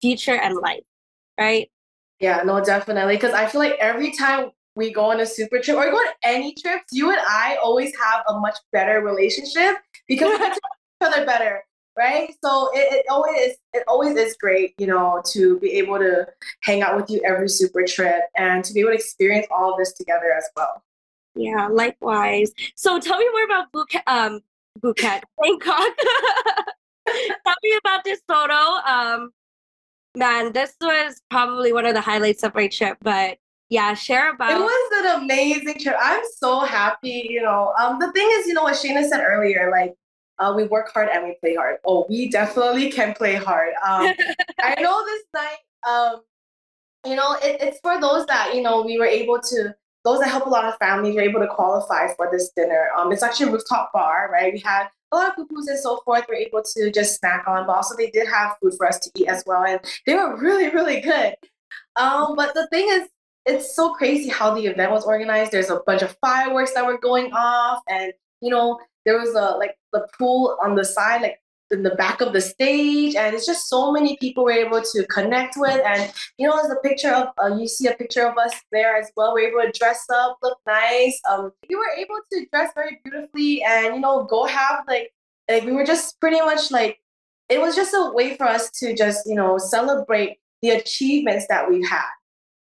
future 0.00 0.36
and 0.36 0.56
life, 0.56 0.84
right? 1.38 1.70
Yeah, 2.20 2.42
no, 2.44 2.64
definitely. 2.64 3.16
Because 3.16 3.34
I 3.34 3.46
feel 3.46 3.60
like 3.60 3.76
every 3.80 4.12
time 4.12 4.50
we 4.74 4.92
go 4.92 5.10
on 5.10 5.20
a 5.20 5.26
super 5.26 5.58
trip 5.58 5.76
or 5.76 5.90
go 5.90 5.96
on 5.96 6.12
any 6.24 6.54
trips, 6.54 6.86
you 6.92 7.10
and 7.10 7.20
I 7.20 7.58
always 7.62 7.92
have 7.96 8.22
a 8.28 8.38
much 8.38 8.56
better 8.72 9.00
relationship 9.00 9.76
because 10.08 10.30
we 10.32 10.38
get 10.38 10.54
to 10.54 10.60
know 10.60 11.08
each 11.08 11.14
other 11.14 11.26
better 11.26 11.62
right? 11.96 12.34
So 12.42 12.70
it, 12.72 12.92
it 12.92 13.06
always 13.10 13.36
is 13.38 13.56
it 13.72 13.84
always 13.86 14.16
is 14.16 14.36
great 14.40 14.74
you 14.78 14.86
know 14.86 15.22
to 15.32 15.58
be 15.60 15.72
able 15.72 15.98
to 15.98 16.26
hang 16.62 16.82
out 16.82 16.96
with 16.96 17.10
you 17.10 17.20
every 17.24 17.48
super 17.48 17.84
trip 17.84 18.22
and 18.36 18.64
to 18.64 18.72
be 18.72 18.80
able 18.80 18.90
to 18.90 18.96
experience 18.96 19.46
all 19.50 19.72
of 19.72 19.78
this 19.78 19.92
together 19.92 20.32
as 20.36 20.48
well. 20.56 20.82
Yeah 21.34 21.68
likewise. 21.68 22.52
So 22.76 22.98
tell 22.98 23.18
me 23.18 23.28
more 23.30 23.44
about 23.44 23.72
Phuket 23.72 24.02
um 24.06 24.40
Phuket 24.80 25.22
Bangkok 25.40 25.96
tell 27.08 27.54
me 27.62 27.78
about 27.84 28.04
this 28.04 28.20
photo. 28.26 28.54
Um 28.54 29.30
man 30.14 30.52
this 30.52 30.74
was 30.80 31.20
probably 31.30 31.72
one 31.72 31.86
of 31.86 31.94
the 31.94 32.00
highlights 32.00 32.42
of 32.42 32.54
my 32.54 32.68
trip 32.68 32.98
but 33.00 33.38
yeah 33.70 33.94
share 33.94 34.34
about 34.34 34.50
it 34.50 34.58
was 34.58 35.04
an 35.04 35.22
amazing 35.22 35.78
trip. 35.78 35.96
I'm 36.00 36.22
so 36.36 36.60
happy 36.60 37.26
you 37.30 37.42
know. 37.42 37.72
Um 37.80 37.98
the 37.98 38.10
thing 38.12 38.28
is 38.32 38.46
you 38.46 38.54
know 38.54 38.62
what 38.62 38.74
Shayna 38.74 39.06
said 39.08 39.22
earlier 39.26 39.70
like 39.70 39.94
uh, 40.38 40.52
we 40.54 40.64
work 40.64 40.92
hard 40.92 41.08
and 41.12 41.24
we 41.24 41.36
play 41.40 41.54
hard. 41.54 41.76
Oh, 41.84 42.06
we 42.08 42.30
definitely 42.30 42.90
can 42.90 43.14
play 43.14 43.34
hard. 43.34 43.74
Um, 43.86 44.12
I 44.62 44.80
know 44.80 45.04
this 45.04 45.22
night, 45.34 45.58
um, 45.86 46.22
you 47.06 47.16
know, 47.16 47.34
it, 47.42 47.60
it's 47.60 47.78
for 47.80 48.00
those 48.00 48.26
that, 48.26 48.54
you 48.54 48.62
know, 48.62 48.82
we 48.82 48.98
were 48.98 49.06
able 49.06 49.40
to, 49.40 49.74
those 50.04 50.20
that 50.20 50.28
help 50.28 50.46
a 50.46 50.48
lot 50.48 50.64
of 50.64 50.76
families 50.78 51.14
were 51.14 51.22
able 51.22 51.40
to 51.40 51.48
qualify 51.48 52.12
for 52.14 52.28
this 52.30 52.50
dinner. 52.56 52.88
Um, 52.96 53.12
it's 53.12 53.22
actually 53.22 53.50
a 53.50 53.52
rooftop 53.52 53.92
bar, 53.92 54.30
right? 54.32 54.52
We 54.52 54.60
had 54.60 54.88
a 55.12 55.16
lot 55.16 55.28
of 55.28 55.36
pupus 55.36 55.68
and 55.68 55.78
so 55.78 56.00
forth 56.04 56.24
were 56.28 56.34
able 56.34 56.62
to 56.74 56.90
just 56.90 57.18
snack 57.18 57.44
on, 57.46 57.66
but 57.66 57.76
also 57.76 57.96
they 57.96 58.10
did 58.10 58.26
have 58.26 58.56
food 58.60 58.74
for 58.76 58.86
us 58.86 58.98
to 59.00 59.10
eat 59.14 59.28
as 59.28 59.44
well. 59.46 59.64
And 59.64 59.80
they 60.06 60.14
were 60.14 60.36
really, 60.36 60.70
really 60.70 61.00
good. 61.00 61.34
Um, 61.96 62.34
but 62.36 62.54
the 62.54 62.66
thing 62.68 62.88
is, 62.88 63.08
it's 63.44 63.74
so 63.74 63.92
crazy 63.92 64.28
how 64.28 64.54
the 64.54 64.66
event 64.66 64.92
was 64.92 65.04
organized. 65.04 65.52
There's 65.52 65.70
a 65.70 65.80
bunch 65.86 66.02
of 66.02 66.16
fireworks 66.20 66.74
that 66.74 66.86
were 66.86 66.98
going 66.98 67.32
off, 67.32 67.82
and 67.88 68.12
you 68.40 68.50
know, 68.50 68.78
there 69.04 69.18
was 69.18 69.34
a 69.34 69.56
like 69.58 69.76
the 69.92 70.06
pool 70.18 70.56
on 70.62 70.74
the 70.74 70.84
side, 70.84 71.22
like 71.22 71.38
in 71.70 71.82
the 71.82 71.94
back 71.94 72.20
of 72.20 72.32
the 72.32 72.40
stage, 72.40 73.14
and 73.14 73.34
it's 73.34 73.46
just 73.46 73.68
so 73.68 73.92
many 73.92 74.16
people 74.18 74.44
were 74.44 74.52
able 74.52 74.82
to 74.82 75.06
connect 75.06 75.54
with. 75.56 75.80
And 75.84 76.12
you 76.38 76.46
know, 76.46 76.56
there's 76.56 76.72
a 76.72 76.80
picture 76.86 77.12
of 77.12 77.28
uh, 77.42 77.56
you 77.56 77.66
see 77.66 77.88
a 77.88 77.94
picture 77.94 78.26
of 78.26 78.36
us 78.38 78.52
there 78.70 78.96
as 78.96 79.10
well. 79.16 79.34
We 79.34 79.46
are 79.46 79.48
able 79.48 79.72
to 79.72 79.78
dress 79.78 80.04
up, 80.14 80.38
look 80.42 80.58
nice. 80.66 81.20
Um, 81.30 81.52
we 81.68 81.76
were 81.76 81.90
able 81.96 82.18
to 82.32 82.46
dress 82.52 82.72
very 82.74 83.00
beautifully, 83.04 83.62
and 83.62 83.94
you 83.94 84.00
know, 84.00 84.24
go 84.24 84.44
have 84.44 84.84
like 84.86 85.12
like 85.48 85.64
we 85.64 85.72
were 85.72 85.86
just 85.86 86.20
pretty 86.20 86.40
much 86.40 86.70
like 86.70 86.98
it 87.48 87.60
was 87.60 87.74
just 87.74 87.94
a 87.94 88.12
way 88.12 88.36
for 88.36 88.44
us 88.44 88.70
to 88.70 88.94
just 88.94 89.26
you 89.26 89.34
know 89.34 89.58
celebrate 89.58 90.38
the 90.62 90.70
achievements 90.70 91.46
that 91.48 91.68
we've 91.68 91.88
had 91.88 92.08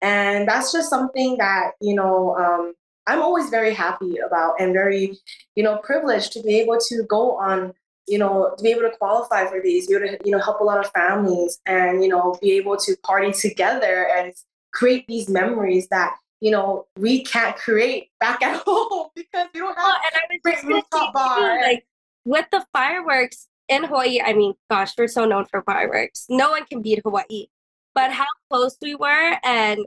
and 0.02 0.48
that's 0.48 0.72
just 0.72 0.90
something 0.90 1.38
that 1.38 1.72
you 1.80 1.94
know 1.94 2.36
um, 2.38 2.74
I'm 3.08 3.22
always 3.22 3.50
very 3.50 3.74
happy 3.74 4.18
about 4.26 4.56
and 4.60 4.74
very, 4.74 5.18
you 5.56 5.64
know, 5.64 5.78
privileged 5.78 6.34
to 6.34 6.42
be 6.42 6.60
able 6.60 6.78
to 6.80 7.04
go 7.04 7.36
on, 7.38 7.74
you 8.08 8.18
know, 8.18 8.54
to 8.58 8.64
be 8.64 8.70
able 8.72 8.82
to 8.82 8.92
qualify 8.98 9.46
for 9.46 9.62
these, 9.62 9.88
be 9.88 9.96
able 9.96 10.08
to, 10.08 10.18
you 10.24 10.32
know, 10.32 10.40
help 10.40 10.60
a 10.62 10.64
lot 10.64 10.84
of 10.84 10.92
families 10.92 11.60
and, 11.66 12.04
you 12.04 12.10
know, 12.10 12.38
be 12.42 12.52
able 12.54 12.78
to 12.78 12.96
party 13.04 13.32
together 13.32 14.08
and 14.16 14.34
create 14.74 15.06
these 15.08 15.30
memories 15.30 15.88
that, 15.90 16.16
you 16.40 16.52
know, 16.52 16.86
we 16.98 17.24
can't 17.24 17.56
create 17.56 18.10
back 18.20 18.42
at 18.42 18.62
home 18.66 19.10
because 19.16 19.48
we 19.54 19.60
don't 19.60 19.78
have 19.78 19.86
oh, 19.88 20.00
and 20.06 20.16
I 20.16 20.52
was 20.56 20.64
rooftop 20.64 21.14
bar. 21.14 21.62
like 21.62 21.86
with 22.26 22.46
the 22.52 22.66
fireworks 22.72 23.48
in 23.68 23.86
Hawaii, 23.86 24.22
I 24.22 24.34
mean, 24.34 24.54
gosh, 24.70 24.92
we're 24.98 25.08
so 25.08 25.26
known 25.26 25.46
for 25.46 25.64
fireworks. 25.64 26.26
No 26.30 26.52
one 26.52 26.66
can 26.66 26.82
beat 26.82 27.02
Hawaii. 27.04 27.48
But 27.94 28.12
how 28.12 28.26
close 28.50 28.78
we 28.82 28.96
were 28.96 29.38
and 29.44 29.80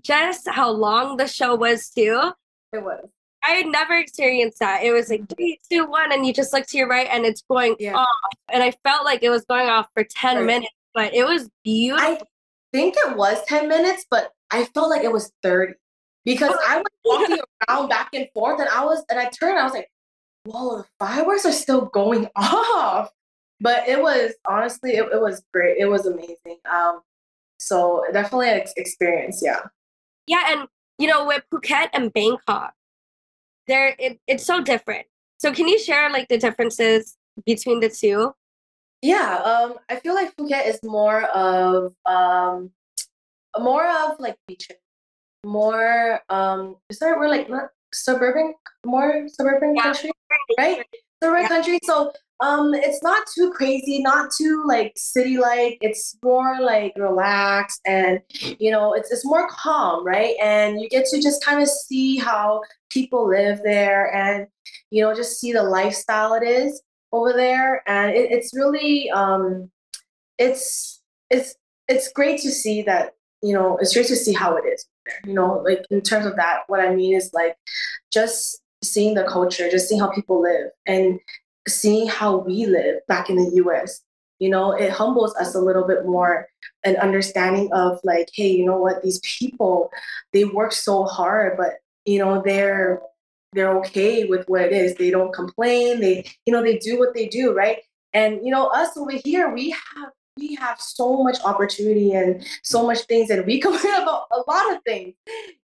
just 0.00 0.48
how 0.48 0.70
long 0.70 1.16
the 1.16 1.26
show 1.26 1.54
was 1.54 1.90
too 1.90 2.32
it 2.72 2.82
was. 2.82 3.08
I 3.42 3.52
had 3.52 3.66
never 3.66 3.96
experienced 3.96 4.58
that. 4.58 4.82
It 4.84 4.92
was 4.92 5.08
like 5.08 5.28
three, 5.34 5.58
two, 5.70 5.86
one, 5.86 6.12
and 6.12 6.26
you 6.26 6.32
just 6.32 6.52
look 6.52 6.66
to 6.66 6.78
your 6.78 6.88
right 6.88 7.08
and 7.10 7.24
it's 7.24 7.42
going 7.42 7.76
yeah. 7.78 7.94
off. 7.94 8.06
And 8.52 8.62
I 8.62 8.72
felt 8.84 9.04
like 9.04 9.22
it 9.22 9.30
was 9.30 9.44
going 9.46 9.68
off 9.68 9.88
for 9.94 10.04
10 10.04 10.36
right. 10.36 10.46
minutes, 10.46 10.72
but 10.94 11.14
it 11.14 11.24
was 11.24 11.48
beautiful. 11.64 12.06
I 12.06 12.20
think 12.72 12.94
it 12.98 13.16
was 13.16 13.42
10 13.46 13.68
minutes, 13.68 14.04
but 14.10 14.32
I 14.50 14.64
felt 14.66 14.90
like 14.90 15.04
it 15.04 15.12
was 15.12 15.32
30 15.42 15.74
because 16.24 16.54
I 16.68 16.78
was 16.78 16.86
walking 17.04 17.38
around 17.68 17.88
back 17.88 18.10
and 18.12 18.28
forth 18.34 18.60
and 18.60 18.68
I 18.68 18.84
was, 18.84 19.02
and 19.08 19.18
I 19.18 19.30
turned, 19.30 19.58
I 19.58 19.64
was 19.64 19.72
like, 19.72 19.88
whoa, 20.44 20.78
the 20.78 20.86
fireworks 20.98 21.46
are 21.46 21.52
still 21.52 21.86
going 21.86 22.28
off. 22.36 23.10
But 23.62 23.88
it 23.88 24.00
was 24.00 24.32
honestly, 24.48 24.92
it, 24.92 25.04
it 25.12 25.20
was 25.20 25.42
great. 25.52 25.76
It 25.78 25.86
was 25.86 26.06
amazing. 26.06 26.58
Um, 26.70 27.00
so 27.58 28.04
definitely 28.12 28.48
an 28.48 28.62
experience. 28.76 29.40
Yeah. 29.44 29.60
Yeah. 30.26 30.44
And 30.48 30.68
you 31.00 31.06
know, 31.06 31.24
with 31.24 31.42
Phuket 31.50 31.88
and 31.94 32.12
Bangkok, 32.12 32.74
there 33.66 33.96
it, 33.98 34.20
it's 34.26 34.44
so 34.44 34.62
different. 34.62 35.06
So 35.38 35.50
can 35.52 35.66
you 35.66 35.78
share 35.78 36.10
like 36.10 36.28
the 36.28 36.36
differences 36.36 37.16
between 37.46 37.80
the 37.80 37.88
two? 37.88 38.34
Yeah, 39.00 39.36
um, 39.42 39.78
I 39.88 39.96
feel 39.96 40.14
like 40.14 40.36
Phuket 40.36 40.66
is 40.66 40.78
more 40.84 41.22
of 41.22 41.94
um, 42.04 42.70
more 43.58 43.88
of 43.88 44.20
like 44.20 44.36
beaches, 44.46 44.76
more 45.42 46.20
um, 46.28 46.76
is 46.90 46.98
that 46.98 47.18
we're 47.18 47.28
like 47.28 47.48
not 47.48 47.70
suburban, 47.94 48.52
more 48.84 49.26
suburban 49.28 49.74
yeah. 49.74 49.82
country, 49.82 50.10
right? 50.58 50.84
Suburban 51.22 51.42
yeah. 51.42 51.48
country. 51.48 51.78
So 51.84 52.12
um, 52.40 52.72
it's 52.72 53.02
not 53.02 53.26
too 53.34 53.50
crazy, 53.50 54.00
not 54.00 54.30
too 54.36 54.64
like 54.66 54.92
city 54.96 55.36
like. 55.36 55.76
It's 55.82 56.16
more 56.24 56.60
like 56.60 56.94
relaxed 56.96 57.80
and 57.86 58.20
you 58.58 58.70
know, 58.70 58.94
it's 58.94 59.10
it's 59.10 59.26
more 59.26 59.46
calm, 59.48 60.04
right? 60.04 60.34
And 60.42 60.80
you 60.80 60.88
get 60.88 61.04
to 61.06 61.20
just 61.20 61.44
kind 61.44 61.60
of 61.60 61.68
see 61.68 62.16
how 62.16 62.62
people 62.88 63.28
live 63.28 63.60
there 63.62 64.14
and 64.14 64.46
you 64.90 65.02
know, 65.02 65.14
just 65.14 65.38
see 65.38 65.52
the 65.52 65.62
lifestyle 65.62 66.34
it 66.34 66.42
is 66.42 66.82
over 67.12 67.32
there. 67.34 67.82
And 67.86 68.12
it, 68.12 68.32
it's 68.32 68.54
really 68.54 69.10
um 69.10 69.70
it's 70.38 71.02
it's 71.28 71.54
it's 71.88 72.10
great 72.12 72.40
to 72.40 72.50
see 72.50 72.82
that, 72.82 73.14
you 73.42 73.52
know, 73.52 73.76
it's 73.78 73.92
great 73.92 74.06
to 74.06 74.16
see 74.16 74.32
how 74.32 74.56
it 74.56 74.64
is. 74.66 74.86
You 75.26 75.34
know, 75.34 75.62
like 75.64 75.84
in 75.90 76.00
terms 76.00 76.24
of 76.24 76.36
that, 76.36 76.60
what 76.68 76.80
I 76.80 76.94
mean 76.94 77.16
is 77.16 77.30
like 77.34 77.56
just 78.12 78.62
seeing 78.82 79.14
the 79.14 79.24
culture, 79.24 79.70
just 79.70 79.88
seeing 79.88 80.00
how 80.00 80.10
people 80.10 80.40
live 80.40 80.70
and 80.86 81.20
seeing 81.68 82.08
how 82.08 82.38
we 82.38 82.66
live 82.66 82.96
back 83.06 83.30
in 83.30 83.36
the 83.36 83.50
US, 83.64 84.02
you 84.38 84.48
know, 84.48 84.72
it 84.72 84.90
humbles 84.90 85.34
us 85.36 85.54
a 85.54 85.60
little 85.60 85.86
bit 85.86 86.06
more 86.06 86.48
an 86.84 86.96
understanding 86.96 87.70
of 87.72 88.00
like, 88.04 88.30
hey, 88.32 88.50
you 88.50 88.64
know 88.64 88.78
what, 88.78 89.02
these 89.02 89.20
people, 89.20 89.90
they 90.32 90.44
work 90.44 90.72
so 90.72 91.04
hard, 91.04 91.56
but 91.56 91.74
you 92.06 92.18
know, 92.18 92.42
they're 92.44 93.02
they're 93.52 93.76
okay 93.78 94.24
with 94.24 94.48
what 94.48 94.62
it 94.62 94.72
is. 94.72 94.94
They 94.94 95.10
don't 95.10 95.34
complain. 95.34 96.00
They, 96.00 96.24
you 96.46 96.52
know, 96.52 96.62
they 96.62 96.78
do 96.78 96.98
what 96.98 97.14
they 97.14 97.26
do, 97.26 97.52
right? 97.52 97.78
And 98.12 98.40
you 98.44 98.50
know, 98.50 98.68
us 98.68 98.96
over 98.96 99.12
here, 99.12 99.52
we 99.52 99.70
have 99.70 100.10
we 100.38 100.54
have 100.54 100.80
so 100.80 101.22
much 101.22 101.38
opportunity 101.44 102.12
and 102.12 102.46
so 102.62 102.86
much 102.86 103.00
things 103.00 103.30
and 103.30 103.44
we 103.46 103.60
complain 103.66 103.94
about 104.02 104.24
a 104.32 104.42
lot 104.50 104.74
of 104.74 104.82
things 104.84 105.14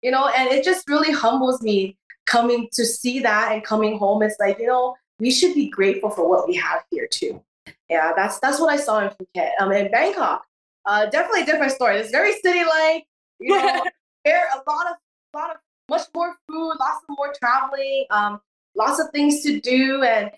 you 0.01 0.11
know 0.11 0.27
and 0.35 0.49
it 0.49 0.65
just 0.65 0.89
really 0.89 1.13
humbles 1.13 1.61
me 1.61 1.97
coming 2.25 2.67
to 2.73 2.85
see 2.85 3.19
that 3.19 3.51
and 3.51 3.63
coming 3.63 3.97
home 3.97 4.23
it's 4.23 4.37
like 4.39 4.59
you 4.59 4.67
know 4.67 4.95
we 5.19 5.31
should 5.31 5.53
be 5.53 5.69
grateful 5.69 6.09
for 6.09 6.27
what 6.27 6.47
we 6.47 6.55
have 6.55 6.83
here 6.91 7.07
too. 7.07 7.41
Yeah, 7.89 8.13
that's 8.15 8.39
that's 8.39 8.59
what 8.59 8.69
I 8.69 8.77
saw 8.77 8.99
in 8.99 9.09
Phuket. 9.09 9.51
Um, 9.59 9.71
in 9.71 9.91
Bangkok, 9.91 10.43
uh, 10.85 11.05
definitely 11.07 11.41
a 11.41 11.45
different 11.45 11.71
story. 11.71 11.97
It's 11.97 12.11
very 12.11 12.33
city-like. 12.33 13.05
You 13.39 13.57
know, 13.57 13.83
there 14.25 14.47
a 14.53 14.69
lot 14.69 14.87
of 14.87 14.97
a 15.33 15.37
lot 15.37 15.51
of 15.51 15.57
much 15.89 16.01
more 16.15 16.35
food, 16.49 16.73
lots 16.79 17.05
of 17.07 17.15
more 17.15 17.33
traveling, 17.37 18.05
um, 18.09 18.41
lots 18.75 18.99
of 18.99 19.09
things 19.11 19.43
to 19.43 19.59
do, 19.59 20.03
and 20.03 20.31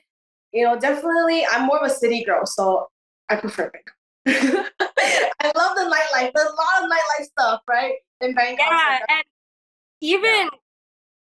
you 0.52 0.64
know, 0.64 0.80
definitely 0.80 1.46
I'm 1.46 1.66
more 1.66 1.80
of 1.80 1.90
a 1.90 1.94
city 1.94 2.24
girl, 2.24 2.46
so 2.46 2.88
I 3.30 3.38
prefer 3.38 3.72
Bangkok. 3.72 3.94
I 5.40 5.52
love 5.56 5.76
the 5.76 5.84
nightlife. 5.84 6.32
There's 6.34 6.50
a 6.50 6.56
lot 6.56 6.84
of 6.84 6.92
nightlife 6.92 7.26
stuff, 7.26 7.62
right? 7.68 7.96
In 8.22 8.34
Bangkok. 8.34 8.68
Yeah, 8.70 9.00
and 9.10 9.24
even 10.02 10.50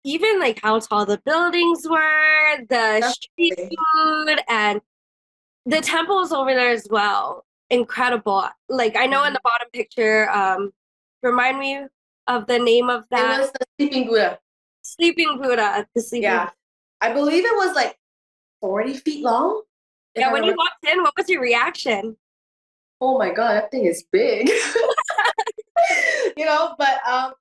even 0.05 0.41
like 0.41 0.61
how 0.63 0.79
tall 0.81 1.07
the 1.07 1.21
buildings 1.25 1.87
were, 1.89 2.65
the 2.69 3.03
street 3.11 3.55
food, 3.57 4.41
and 4.49 4.81
the 5.67 5.81
temples 5.81 6.33
over 6.33 6.55
there 6.55 6.73
as 6.73 6.87
well. 6.91 7.45
Incredible. 7.71 8.45
Like 8.69 8.97
I 8.97 9.07
know 9.07 9.19
mm-hmm. 9.19 9.29
in 9.29 9.33
the 9.35 9.41
bottom 9.45 9.69
picture, 9.73 10.29
um, 10.31 10.73
remind 11.23 11.59
me 11.59 11.87
of 12.27 12.47
the 12.47 12.59
name 12.59 12.91
of 12.91 13.05
that. 13.11 13.39
It 13.39 13.43
was 13.43 13.53
the 13.53 13.67
Sleeping 13.79 14.09
Buddha. 14.09 14.39
Sleeping 14.83 15.39
Buddha. 15.41 15.87
The 15.95 16.03
Sleeping. 16.03 16.25
Yeah, 16.25 16.51
I 17.01 17.13
believe 17.13 17.45
it 17.45 17.57
was 17.57 17.75
like 17.75 17.97
forty 18.61 18.95
feet 18.95 19.25
long. 19.25 19.63
Yeah, 20.15 20.33
when 20.33 20.45
you 20.45 20.55
walked 20.55 20.85
in, 20.91 21.03
what 21.03 21.15
was 21.17 21.29
your 21.29 21.41
reaction? 21.41 22.17
Oh 23.01 23.19
my 23.19 23.33
god, 23.33 23.55
that 23.55 23.71
thing 23.71 23.87
is 23.87 24.05
big. 24.13 24.51
you 26.37 26.45
know, 26.45 26.75
but 26.79 27.01
um, 27.09 27.33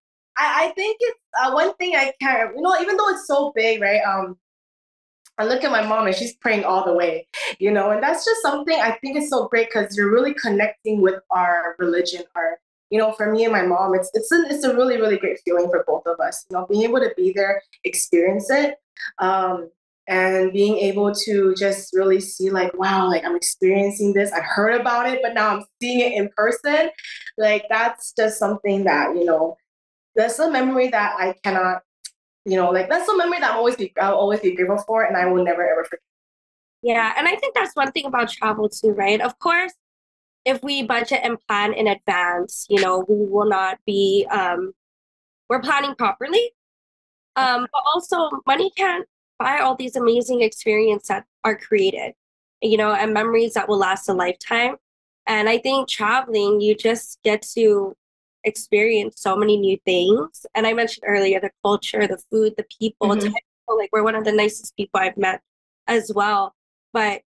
I, 0.41 0.65
I 0.65 0.71
think 0.73 0.97
it's 0.99 1.19
uh, 1.39 1.51
one 1.51 1.73
thing 1.75 1.95
I 1.95 2.13
can't, 2.19 2.55
you 2.55 2.61
know, 2.61 2.75
even 2.81 2.97
though 2.97 3.09
it's 3.09 3.27
so 3.27 3.51
big, 3.55 3.79
right? 3.79 4.01
Um, 4.01 4.37
I 5.37 5.45
look 5.45 5.63
at 5.63 5.71
my 5.71 5.85
mom 5.85 6.07
and 6.07 6.15
she's 6.15 6.35
praying 6.35 6.63
all 6.63 6.83
the 6.83 6.93
way, 6.93 7.27
you 7.59 7.71
know, 7.71 7.91
and 7.91 8.01
that's 8.01 8.25
just 8.25 8.41
something 8.41 8.79
I 8.79 8.97
think 9.01 9.17
is 9.17 9.29
so 9.29 9.47
great 9.47 9.69
because 9.71 9.95
you're 9.95 10.11
really 10.11 10.33
connecting 10.33 10.99
with 11.01 11.19
our 11.29 11.75
religion, 11.77 12.23
our, 12.35 12.59
you 12.89 12.97
know, 12.97 13.11
for 13.11 13.31
me 13.31 13.43
and 13.43 13.53
my 13.53 13.61
mom, 13.65 13.93
it's 13.93 14.09
it's 14.13 14.31
a, 14.31 14.43
it's 14.49 14.63
a 14.63 14.75
really 14.75 14.97
really 14.97 15.17
great 15.17 15.39
feeling 15.45 15.69
for 15.69 15.83
both 15.87 16.05
of 16.07 16.19
us, 16.19 16.45
you 16.49 16.57
know, 16.57 16.65
being 16.69 16.83
able 16.83 16.99
to 16.99 17.13
be 17.15 17.31
there, 17.33 17.61
experience 17.83 18.49
it, 18.49 18.75
um, 19.19 19.69
and 20.07 20.51
being 20.51 20.77
able 20.77 21.13
to 21.13 21.55
just 21.55 21.93
really 21.93 22.19
see 22.19 22.49
like, 22.49 22.73
wow, 22.77 23.07
like 23.07 23.23
I'm 23.23 23.35
experiencing 23.35 24.13
this. 24.13 24.31
I 24.31 24.41
heard 24.41 24.79
about 24.79 25.07
it, 25.07 25.19
but 25.23 25.33
now 25.33 25.55
I'm 25.55 25.65
seeing 25.81 25.99
it 26.01 26.17
in 26.17 26.29
person. 26.35 26.89
Like 27.37 27.65
that's 27.69 28.13
just 28.17 28.37
something 28.37 28.83
that 28.83 29.15
you 29.15 29.25
know 29.25 29.57
that's 30.15 30.39
a 30.39 30.49
memory 30.49 30.89
that 30.89 31.15
I 31.17 31.33
cannot, 31.43 31.81
you 32.45 32.55
know, 32.57 32.69
like 32.71 32.89
that's 32.89 33.07
a 33.07 33.15
memory 33.15 33.39
that 33.39 33.51
I'm 33.51 33.57
always 33.57 33.75
be 33.75 33.93
I'll 33.99 34.15
always 34.15 34.39
be 34.39 34.55
grateful 34.55 34.77
for 34.85 35.03
and 35.03 35.15
I 35.15 35.25
will 35.25 35.43
never 35.43 35.67
ever 35.67 35.83
forget. 35.83 36.01
Yeah, 36.83 37.13
and 37.17 37.27
I 37.27 37.35
think 37.35 37.53
that's 37.53 37.75
one 37.75 37.91
thing 37.91 38.05
about 38.05 38.29
travel 38.29 38.67
too, 38.69 38.89
right? 38.91 39.21
Of 39.21 39.37
course, 39.39 39.73
if 40.45 40.61
we 40.63 40.83
budget 40.83 41.19
and 41.23 41.37
plan 41.47 41.73
in 41.73 41.87
advance, 41.87 42.65
you 42.69 42.81
know, 42.81 43.05
we 43.07 43.15
will 43.15 43.47
not 43.47 43.79
be 43.85 44.27
um 44.31 44.73
we're 45.49 45.61
planning 45.61 45.95
properly. 45.95 46.51
Um, 47.35 47.67
but 47.71 47.83
also 47.93 48.29
money 48.45 48.71
can't 48.75 49.07
buy 49.39 49.59
all 49.59 49.75
these 49.75 49.95
amazing 49.95 50.41
experiences 50.41 51.07
that 51.07 51.25
are 51.43 51.55
created, 51.55 52.13
you 52.61 52.77
know, 52.77 52.93
and 52.93 53.13
memories 53.13 53.53
that 53.53 53.67
will 53.69 53.77
last 53.77 54.09
a 54.09 54.13
lifetime. 54.13 54.75
And 55.27 55.47
I 55.47 55.57
think 55.57 55.87
traveling, 55.87 56.61
you 56.61 56.75
just 56.75 57.19
get 57.23 57.41
to 57.53 57.95
experienced 58.43 59.19
so 59.19 59.35
many 59.35 59.57
new 59.57 59.77
things. 59.85 60.45
And 60.55 60.65
I 60.67 60.73
mentioned 60.73 61.03
earlier 61.07 61.39
the 61.39 61.51
culture, 61.63 62.07
the 62.07 62.21
food, 62.31 62.53
the 62.57 62.65
people. 62.79 63.09
Mm-hmm. 63.09 63.33
Like 63.77 63.89
we're 63.93 64.03
one 64.03 64.15
of 64.15 64.25
the 64.25 64.31
nicest 64.31 64.75
people 64.75 64.99
I've 64.99 65.17
met 65.17 65.41
as 65.87 66.11
well. 66.13 66.55
But 66.93 67.21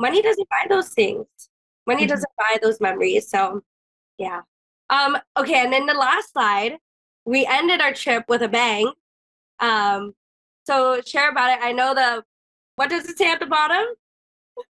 money 0.00 0.20
doesn't 0.20 0.48
buy 0.48 0.66
those 0.68 0.88
things. 0.90 1.26
Money 1.86 2.02
mm-hmm. 2.02 2.10
doesn't 2.10 2.32
buy 2.36 2.58
those 2.60 2.80
memories. 2.80 3.28
So 3.28 3.62
yeah. 4.18 4.40
Um, 4.90 5.16
okay, 5.38 5.62
and 5.62 5.72
then 5.72 5.86
the 5.86 5.94
last 5.94 6.32
slide, 6.32 6.78
we 7.24 7.46
ended 7.46 7.80
our 7.80 7.92
trip 7.92 8.24
with 8.28 8.42
a 8.42 8.48
bang. 8.48 8.90
Um, 9.60 10.14
so 10.66 11.00
share 11.06 11.30
about 11.30 11.50
it. 11.50 11.58
I 11.62 11.72
know 11.72 11.94
the 11.94 12.24
what 12.74 12.90
does 12.90 13.08
it 13.08 13.18
say 13.18 13.30
at 13.30 13.38
the 13.38 13.46
bottom? 13.46 13.84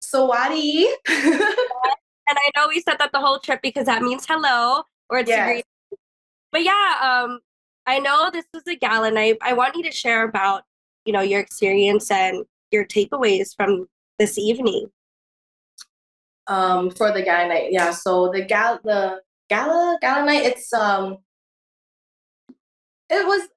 Sawadee. 0.02 0.87
and 1.09 2.37
I 2.37 2.50
know 2.57 2.68
we 2.68 2.81
said 2.81 2.96
that 2.98 3.11
the 3.12 3.20
whole 3.20 3.38
trip 3.38 3.61
because 3.62 3.87
that 3.87 4.02
means 4.02 4.26
hello 4.26 4.83
or 5.10 5.18
it's 5.18 5.28
yes. 5.28 5.40
a 5.40 5.44
great. 5.44 5.64
But 6.52 6.64
yeah, 6.64 7.24
um, 7.24 7.40
I 7.86 7.98
know 7.98 8.30
this 8.32 8.44
was 8.52 8.62
a 8.66 8.76
gala 8.76 9.10
night. 9.10 9.38
I 9.42 9.52
want 9.52 9.76
you 9.76 9.82
to 9.84 9.92
share 9.92 10.24
about 10.24 10.62
you 11.04 11.12
know 11.12 11.20
your 11.20 11.40
experience 11.40 12.10
and 12.10 12.44
your 12.70 12.84
takeaways 12.84 13.54
from 13.56 13.88
this 14.18 14.38
evening. 14.38 14.88
Um, 16.46 16.90
for 16.90 17.12
the 17.12 17.22
gala 17.22 17.48
night, 17.48 17.72
yeah. 17.72 17.90
So 17.90 18.30
the 18.32 18.42
gal 18.42 18.80
the 18.82 19.20
gala 19.48 19.98
gala 20.00 20.26
night, 20.26 20.44
it's 20.44 20.72
um, 20.72 21.18
it 23.10 23.26
was 23.26 23.48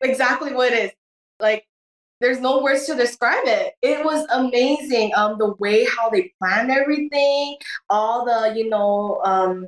exactly 0.00 0.52
what 0.52 0.72
it 0.72 0.84
is. 0.86 0.90
Like 1.40 1.64
there's 2.20 2.40
no 2.40 2.62
words 2.62 2.86
to 2.86 2.94
describe 2.94 3.46
it. 3.46 3.74
It 3.82 4.04
was 4.04 4.26
amazing. 4.30 5.12
Um, 5.16 5.36
the 5.38 5.54
way 5.54 5.86
how 5.86 6.10
they 6.10 6.32
planned 6.38 6.70
everything, 6.70 7.56
all 7.88 8.24
the 8.24 8.54
you 8.56 8.68
know 8.68 9.20
um 9.24 9.66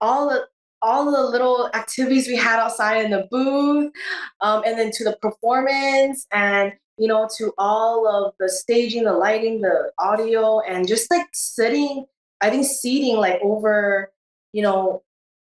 all 0.00 0.28
the 0.28 0.46
all 0.82 1.10
the 1.10 1.30
little 1.30 1.70
activities 1.74 2.28
we 2.28 2.36
had 2.36 2.60
outside 2.60 3.04
in 3.04 3.10
the 3.10 3.26
booth, 3.30 3.92
um, 4.40 4.62
and 4.66 4.78
then 4.78 4.90
to 4.92 5.04
the 5.04 5.16
performance, 5.20 6.26
and 6.32 6.72
you 6.98 7.08
know, 7.08 7.28
to 7.36 7.52
all 7.58 8.08
of 8.08 8.34
the 8.38 8.48
staging, 8.48 9.04
the 9.04 9.12
lighting, 9.12 9.60
the 9.60 9.92
audio, 9.98 10.60
and 10.60 10.88
just 10.88 11.10
like 11.10 11.26
sitting, 11.32 12.06
I 12.40 12.50
think 12.50 12.64
seating 12.66 13.16
like 13.16 13.40
over, 13.42 14.12
you 14.52 14.62
know, 14.62 15.02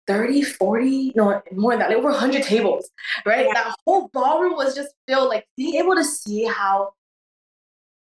30, 0.06 0.42
40, 0.42 1.12
no, 1.16 1.42
more 1.52 1.72
than 1.72 1.80
that, 1.80 1.88
like 1.88 1.98
over 1.98 2.10
100 2.10 2.42
tables, 2.42 2.90
right? 3.24 3.46
Yeah. 3.46 3.54
That 3.54 3.74
whole 3.84 4.08
ballroom 4.12 4.54
was 4.54 4.74
just 4.74 4.94
filled, 5.08 5.28
like 5.28 5.46
being 5.56 5.76
able 5.76 5.94
to 5.96 6.04
see 6.04 6.44
how 6.44 6.92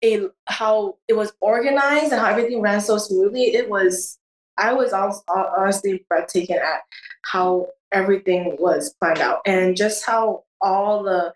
it, 0.01 0.29
how 0.47 0.97
it 1.07 1.13
was 1.13 1.33
organized 1.39 2.11
and 2.11 2.21
how 2.21 2.29
everything 2.29 2.61
ran 2.61 2.81
so 2.81 2.97
smoothly. 2.97 3.55
It 3.55 3.69
was 3.69 4.17
I 4.57 4.73
was 4.73 4.93
honestly 4.93 6.05
breathtaking 6.09 6.57
at 6.57 6.81
how 7.23 7.67
everything 7.91 8.55
was 8.59 8.93
planned 8.99 9.19
out 9.19 9.39
and 9.45 9.77
just 9.77 10.05
how 10.05 10.43
all 10.61 11.03
the 11.03 11.33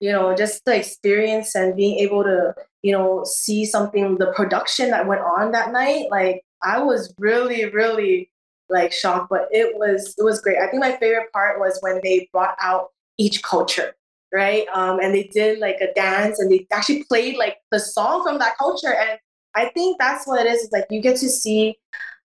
you 0.00 0.12
know 0.12 0.34
just 0.34 0.64
the 0.66 0.76
experience 0.76 1.54
and 1.54 1.76
being 1.76 1.98
able 1.98 2.22
to 2.22 2.54
you 2.82 2.92
know 2.92 3.24
see 3.24 3.64
something 3.64 4.16
the 4.18 4.32
production 4.32 4.90
that 4.90 5.06
went 5.06 5.22
on 5.22 5.52
that 5.52 5.72
night 5.72 6.06
like 6.10 6.42
i 6.62 6.78
was 6.78 7.14
really 7.18 7.64
really 7.70 8.30
like 8.68 8.92
shocked 8.92 9.28
but 9.30 9.48
it 9.50 9.76
was 9.78 10.14
it 10.18 10.22
was 10.22 10.40
great. 10.40 10.58
I 10.58 10.68
think 10.68 10.80
my 10.80 10.96
favorite 10.96 11.32
part 11.32 11.60
was 11.60 11.78
when 11.80 12.00
they 12.02 12.28
brought 12.32 12.56
out 12.60 12.88
each 13.18 13.42
culture 13.42 13.94
right? 14.32 14.66
Um, 14.74 14.98
and 14.98 15.14
they 15.14 15.30
did 15.32 15.60
like 15.60 15.76
a 15.80 15.92
dance 15.94 16.40
and 16.40 16.50
they 16.50 16.66
actually 16.72 17.04
played 17.04 17.36
like 17.36 17.58
the 17.70 17.78
song 17.78 18.24
from 18.24 18.38
that 18.40 18.58
culture 18.58 18.92
and 18.92 19.18
i 19.54 19.66
think 19.66 19.96
that's 20.00 20.26
what 20.26 20.44
it 20.44 20.52
is, 20.52 20.62
is 20.62 20.72
like 20.72 20.86
you 20.90 21.00
get 21.00 21.16
to 21.18 21.28
see 21.28 21.76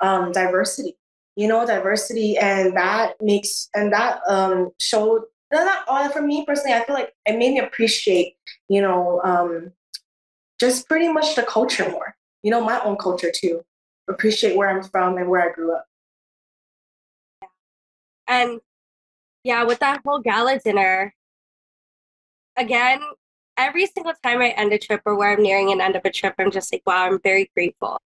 um, 0.00 0.33
diversity. 0.33 0.96
You 1.37 1.48
know 1.48 1.66
diversity 1.66 2.37
and 2.37 2.76
that 2.76 3.14
makes 3.22 3.68
and 3.74 3.92
that 3.92 4.20
um, 4.28 4.70
showed 4.78 5.22
that 5.50 5.85
all 5.88 6.09
for 6.11 6.22
me 6.22 6.44
personally 6.46 6.74
i 6.74 6.83
feel 6.85 6.94
like 6.94 7.12
it 7.26 7.38
made 7.38 7.52
me 7.52 7.59
appreciate 7.59 8.37
you 8.68 8.81
know 8.81 9.20
um, 9.22 9.72
just 10.61 10.88
pretty 10.88 11.09
much 11.09 11.35
the 11.35 11.42
culture 11.42 11.90
more. 11.90 12.14
You 12.42 12.50
know 12.50 12.62
my 12.62 12.81
own 12.81 12.96
culture 12.96 13.33
too. 13.35 13.62
Appreciate 14.09 14.57
where 14.57 14.68
i'm 14.68 14.83
from 14.83 15.16
and 15.16 15.28
where 15.28 15.48
i 15.48 15.52
grew 15.52 15.74
up. 15.74 15.87
And 18.28 18.61
yeah 19.44 19.64
with 19.64 19.81
that 19.81 20.00
whole 20.05 20.20
gala 20.20 20.59
dinner 20.61 21.14
again 22.57 23.00
every 23.57 23.87
single 23.87 24.12
time 24.22 24.40
i 24.40 24.50
end 24.50 24.72
a 24.72 24.78
trip 24.78 25.02
or 25.05 25.16
where 25.16 25.33
i'm 25.33 25.42
nearing 25.42 25.72
an 25.72 25.81
end 25.81 25.96
of 25.96 26.02
a 26.05 26.11
trip 26.11 26.35
i'm 26.38 26.50
just 26.50 26.72
like 26.72 26.83
wow 26.87 27.07
i'm 27.07 27.18
very 27.22 27.50
grateful. 27.55 28.00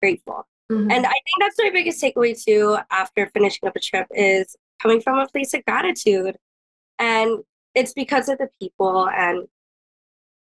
Grateful 0.00 0.46
Mm-hmm. 0.70 0.90
And 0.90 1.06
I 1.06 1.10
think 1.10 1.36
that's 1.40 1.56
my 1.58 1.70
biggest 1.70 2.02
takeaway 2.02 2.40
too 2.40 2.78
after 2.90 3.30
finishing 3.32 3.68
up 3.68 3.76
a 3.76 3.80
trip 3.80 4.06
is 4.10 4.56
coming 4.80 5.00
from 5.00 5.18
a 5.18 5.26
place 5.26 5.54
of 5.54 5.64
gratitude. 5.64 6.36
And 6.98 7.38
it's 7.74 7.92
because 7.92 8.28
of 8.28 8.38
the 8.38 8.48
people 8.60 9.08
and 9.08 9.46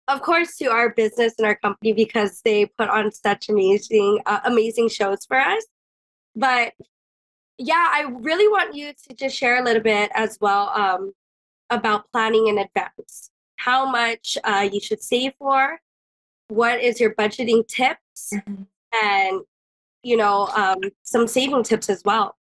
of 0.08 0.22
course 0.22 0.56
to 0.58 0.66
our 0.66 0.90
business 0.90 1.34
and 1.38 1.46
our 1.46 1.56
company 1.56 1.92
because 1.92 2.40
they 2.44 2.66
put 2.66 2.88
on 2.88 3.10
such 3.10 3.48
amazing 3.48 4.20
uh, 4.26 4.40
amazing 4.44 4.88
shows 4.88 5.24
for 5.26 5.38
us. 5.38 5.64
But 6.36 6.72
yeah, 7.58 7.88
I 7.90 8.06
really 8.10 8.48
want 8.48 8.74
you 8.74 8.92
to 9.08 9.14
just 9.14 9.36
share 9.36 9.60
a 9.60 9.64
little 9.64 9.82
bit 9.82 10.10
as 10.14 10.38
well 10.40 10.70
um, 10.74 11.12
about 11.70 12.10
planning 12.12 12.48
in 12.48 12.58
advance. 12.58 13.30
How 13.56 13.88
much 13.90 14.36
uh, 14.44 14.68
you 14.70 14.80
should 14.80 15.02
save 15.02 15.32
for, 15.38 15.78
what 16.48 16.80
is 16.80 17.00
your 17.00 17.14
budgeting 17.14 17.66
tips, 17.66 18.32
mm-hmm. 18.34 18.64
and 19.02 19.42
you 20.04 20.16
know, 20.16 20.48
um, 20.54 20.78
some 21.02 21.26
saving 21.26 21.62
tips 21.62 21.88
as 21.90 22.02
well. 22.04 22.36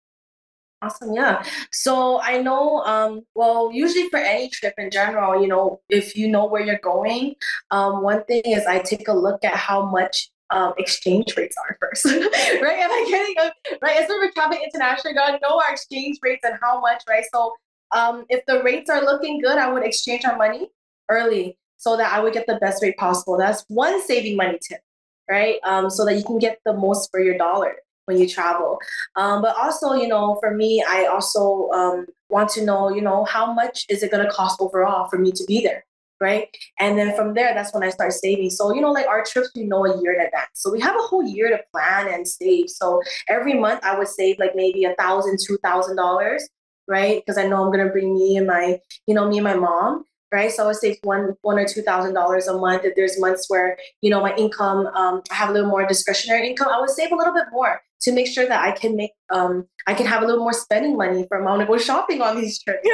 Awesome, 0.82 1.14
yeah. 1.14 1.42
So 1.72 2.20
I 2.20 2.42
know, 2.42 2.82
um, 2.84 3.22
well, 3.34 3.72
usually 3.72 4.08
for 4.10 4.18
any 4.18 4.50
trip 4.50 4.74
in 4.76 4.90
general, 4.90 5.40
you 5.40 5.48
know, 5.48 5.80
if 5.88 6.14
you 6.14 6.28
know 6.28 6.44
where 6.44 6.62
you're 6.62 6.78
going, 6.78 7.36
um, 7.70 8.02
one 8.02 8.22
thing 8.24 8.42
is 8.44 8.66
I 8.66 8.80
take 8.80 9.08
a 9.08 9.12
look 9.12 9.42
at 9.44 9.54
how 9.54 9.86
much 9.86 10.30
um, 10.50 10.74
exchange 10.76 11.34
rates 11.38 11.56
are 11.56 11.78
first, 11.80 12.04
right? 12.04 12.78
Am 12.80 12.90
I 12.90 13.06
getting 13.08 13.34
a, 13.38 13.76
right? 13.80 13.96
As 13.96 14.08
we're 14.10 14.30
traveling 14.32 14.60
internationally, 14.62 15.14
gotta 15.14 15.38
know 15.42 15.58
our 15.58 15.72
exchange 15.72 16.18
rates 16.22 16.42
and 16.44 16.58
how 16.60 16.80
much, 16.80 17.02
right? 17.08 17.24
So 17.32 17.54
um, 17.92 18.26
if 18.28 18.44
the 18.46 18.62
rates 18.62 18.90
are 18.90 19.02
looking 19.02 19.40
good, 19.40 19.56
I 19.56 19.72
would 19.72 19.84
exchange 19.84 20.26
our 20.26 20.36
money 20.36 20.68
early 21.08 21.56
so 21.78 21.96
that 21.96 22.12
I 22.12 22.20
would 22.20 22.34
get 22.34 22.46
the 22.46 22.56
best 22.56 22.82
rate 22.82 22.96
possible. 22.98 23.38
That's 23.38 23.64
one 23.68 24.02
saving 24.02 24.36
money 24.36 24.58
tip 24.66 24.80
right? 25.28 25.58
Um, 25.64 25.90
so 25.90 26.04
that 26.04 26.16
you 26.16 26.24
can 26.24 26.38
get 26.38 26.58
the 26.64 26.74
most 26.74 27.10
for 27.10 27.20
your 27.20 27.36
dollar. 27.38 27.76
when 28.06 28.18
you 28.18 28.28
travel. 28.28 28.78
Um, 29.16 29.42
but 29.42 29.56
also, 29.56 29.94
you 29.94 30.08
know, 30.08 30.36
for 30.40 30.54
me, 30.54 30.84
I 30.86 31.06
also 31.06 31.70
um, 31.70 32.06
want 32.28 32.50
to 32.50 32.64
know, 32.64 32.90
you 32.90 33.00
know, 33.00 33.24
how 33.24 33.52
much 33.52 33.86
is 33.88 34.02
it 34.02 34.10
going 34.10 34.24
to 34.24 34.30
cost 34.30 34.60
overall 34.60 35.08
for 35.08 35.18
me 35.18 35.32
to 35.32 35.44
be 35.46 35.62
there? 35.62 35.84
Right. 36.20 36.48
And 36.78 36.96
then 36.96 37.14
from 37.16 37.34
there, 37.34 37.52
that's 37.54 37.74
when 37.74 37.82
I 37.82 37.90
start 37.90 38.12
saving. 38.12 38.48
So, 38.50 38.72
you 38.74 38.80
know, 38.80 38.92
like 38.92 39.06
our 39.06 39.24
trips, 39.24 39.50
we 39.54 39.64
know 39.64 39.84
a 39.84 40.00
year 40.00 40.14
in 40.14 40.20
advance. 40.24 40.48
So 40.54 40.70
we 40.70 40.80
have 40.80 40.94
a 40.94 41.02
whole 41.02 41.24
year 41.24 41.50
to 41.50 41.60
plan 41.72 42.08
and 42.12 42.26
save. 42.26 42.70
So 42.70 43.02
every 43.28 43.54
month 43.54 43.80
I 43.82 43.98
would 43.98 44.08
save 44.08 44.38
like 44.38 44.52
maybe 44.54 44.84
a 44.84 44.94
thousand, 44.94 45.38
two 45.46 45.58
thousand 45.62 45.96
dollars, 45.96 46.48
right? 46.88 47.20
Because 47.20 47.36
I 47.36 47.46
know 47.46 47.64
I'm 47.64 47.70
gonna 47.72 47.90
bring 47.90 48.14
me 48.14 48.36
and 48.36 48.46
my, 48.46 48.78
you 49.06 49.14
know, 49.14 49.28
me 49.28 49.38
and 49.38 49.44
my 49.44 49.54
mom 49.56 50.04
right? 50.34 50.50
So 50.50 50.64
I 50.64 50.66
would 50.66 50.76
save 50.76 50.98
one 51.02 51.34
one 51.42 51.58
or 51.58 51.64
two 51.64 51.80
thousand 51.80 52.12
dollars 52.12 52.48
a 52.48 52.58
month. 52.58 52.84
If 52.84 52.96
there's 52.96 53.18
months 53.20 53.48
where 53.48 53.78
you 54.02 54.10
know 54.10 54.20
my 54.20 54.34
income, 54.34 54.86
um, 54.88 55.22
I 55.30 55.34
have 55.34 55.48
a 55.48 55.52
little 55.52 55.70
more 55.70 55.86
discretionary 55.86 56.48
income, 56.50 56.68
I 56.68 56.80
would 56.80 56.90
save 56.90 57.12
a 57.12 57.16
little 57.16 57.32
bit 57.32 57.46
more 57.52 57.80
to 58.00 58.12
make 58.12 58.26
sure 58.26 58.46
that 58.46 58.60
I 58.60 58.72
can 58.72 58.96
make 58.96 59.12
um, 59.30 59.66
I 59.86 59.94
can 59.94 60.06
have 60.06 60.22
a 60.22 60.26
little 60.26 60.42
more 60.42 60.52
spending 60.52 60.96
money 60.96 61.24
for 61.28 61.40
I 61.40 61.44
want 61.44 61.60
to 61.60 61.66
go 61.66 61.78
shopping 61.78 62.20
on 62.20 62.36
these 62.36 62.60
trips. 62.60 62.86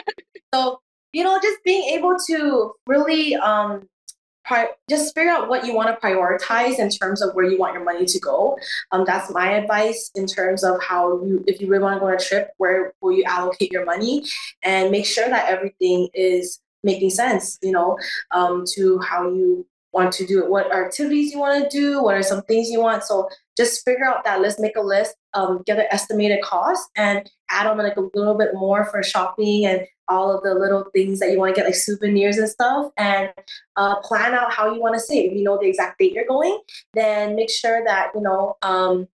so 0.54 0.80
you 1.12 1.24
know, 1.24 1.38
just 1.40 1.58
being 1.64 1.84
able 1.96 2.16
to 2.26 2.72
really 2.86 3.34
um, 3.36 3.88
pri- 4.48 4.70
just 4.90 5.14
figure 5.14 5.30
out 5.30 5.48
what 5.48 5.64
you 5.64 5.74
want 5.74 5.88
to 5.88 6.06
prioritize 6.06 6.78
in 6.78 6.90
terms 6.90 7.22
of 7.22 7.34
where 7.34 7.44
you 7.44 7.58
want 7.58 7.74
your 7.74 7.84
money 7.84 8.06
to 8.06 8.18
go. 8.18 8.58
Um, 8.90 9.04
that's 9.06 9.30
my 9.32 9.52
advice 9.52 10.10
in 10.14 10.26
terms 10.26 10.64
of 10.64 10.82
how 10.82 11.22
you, 11.22 11.44
if 11.46 11.60
you 11.60 11.68
really 11.68 11.84
want 11.84 11.96
to 11.96 12.00
go 12.00 12.08
on 12.08 12.14
a 12.14 12.18
trip, 12.18 12.50
where 12.56 12.94
will 13.00 13.12
you 13.12 13.24
allocate 13.24 13.70
your 13.70 13.84
money, 13.84 14.24
and 14.62 14.90
make 14.90 15.06
sure 15.06 15.28
that 15.28 15.48
everything 15.48 16.08
is 16.14 16.60
making 16.84 17.10
sense, 17.10 17.58
you 17.62 17.72
know, 17.72 17.98
um, 18.30 18.64
to 18.74 18.98
how 19.00 19.28
you 19.28 19.66
want 19.92 20.12
to 20.12 20.26
do 20.26 20.42
it, 20.42 20.50
what 20.50 20.74
activities 20.74 21.32
you 21.32 21.38
want 21.38 21.62
to 21.62 21.76
do, 21.76 22.02
what 22.02 22.14
are 22.14 22.22
some 22.22 22.42
things 22.42 22.70
you 22.70 22.80
want. 22.80 23.02
So 23.04 23.28
just 23.56 23.84
figure 23.84 24.04
out 24.04 24.24
that 24.24 24.40
list, 24.40 24.60
make 24.60 24.76
a 24.76 24.80
list, 24.80 25.16
um, 25.34 25.62
get 25.66 25.78
an 25.78 25.86
estimated 25.90 26.42
cost, 26.42 26.88
and 26.96 27.28
add 27.50 27.66
on 27.66 27.78
like 27.78 27.96
a 27.96 28.08
little 28.14 28.36
bit 28.36 28.50
more 28.54 28.84
for 28.84 29.02
shopping 29.02 29.66
and 29.66 29.86
all 30.08 30.34
of 30.34 30.42
the 30.42 30.54
little 30.54 30.86
things 30.94 31.18
that 31.20 31.30
you 31.30 31.38
want 31.38 31.54
to 31.54 31.60
get, 31.60 31.66
like 31.66 31.74
souvenirs 31.74 32.38
and 32.38 32.48
stuff, 32.48 32.90
and 32.96 33.30
uh, 33.76 33.96
plan 34.00 34.34
out 34.34 34.52
how 34.52 34.72
you 34.72 34.80
want 34.80 34.94
to 34.94 35.00
save. 35.00 35.32
If 35.32 35.38
you 35.38 35.44
know 35.44 35.58
the 35.58 35.68
exact 35.68 35.98
date 35.98 36.12
you're 36.12 36.26
going, 36.26 36.58
then 36.94 37.34
make 37.34 37.50
sure 37.50 37.82
that 37.84 38.10
you 38.14 38.20
know 38.20 38.56
um, 38.62 39.08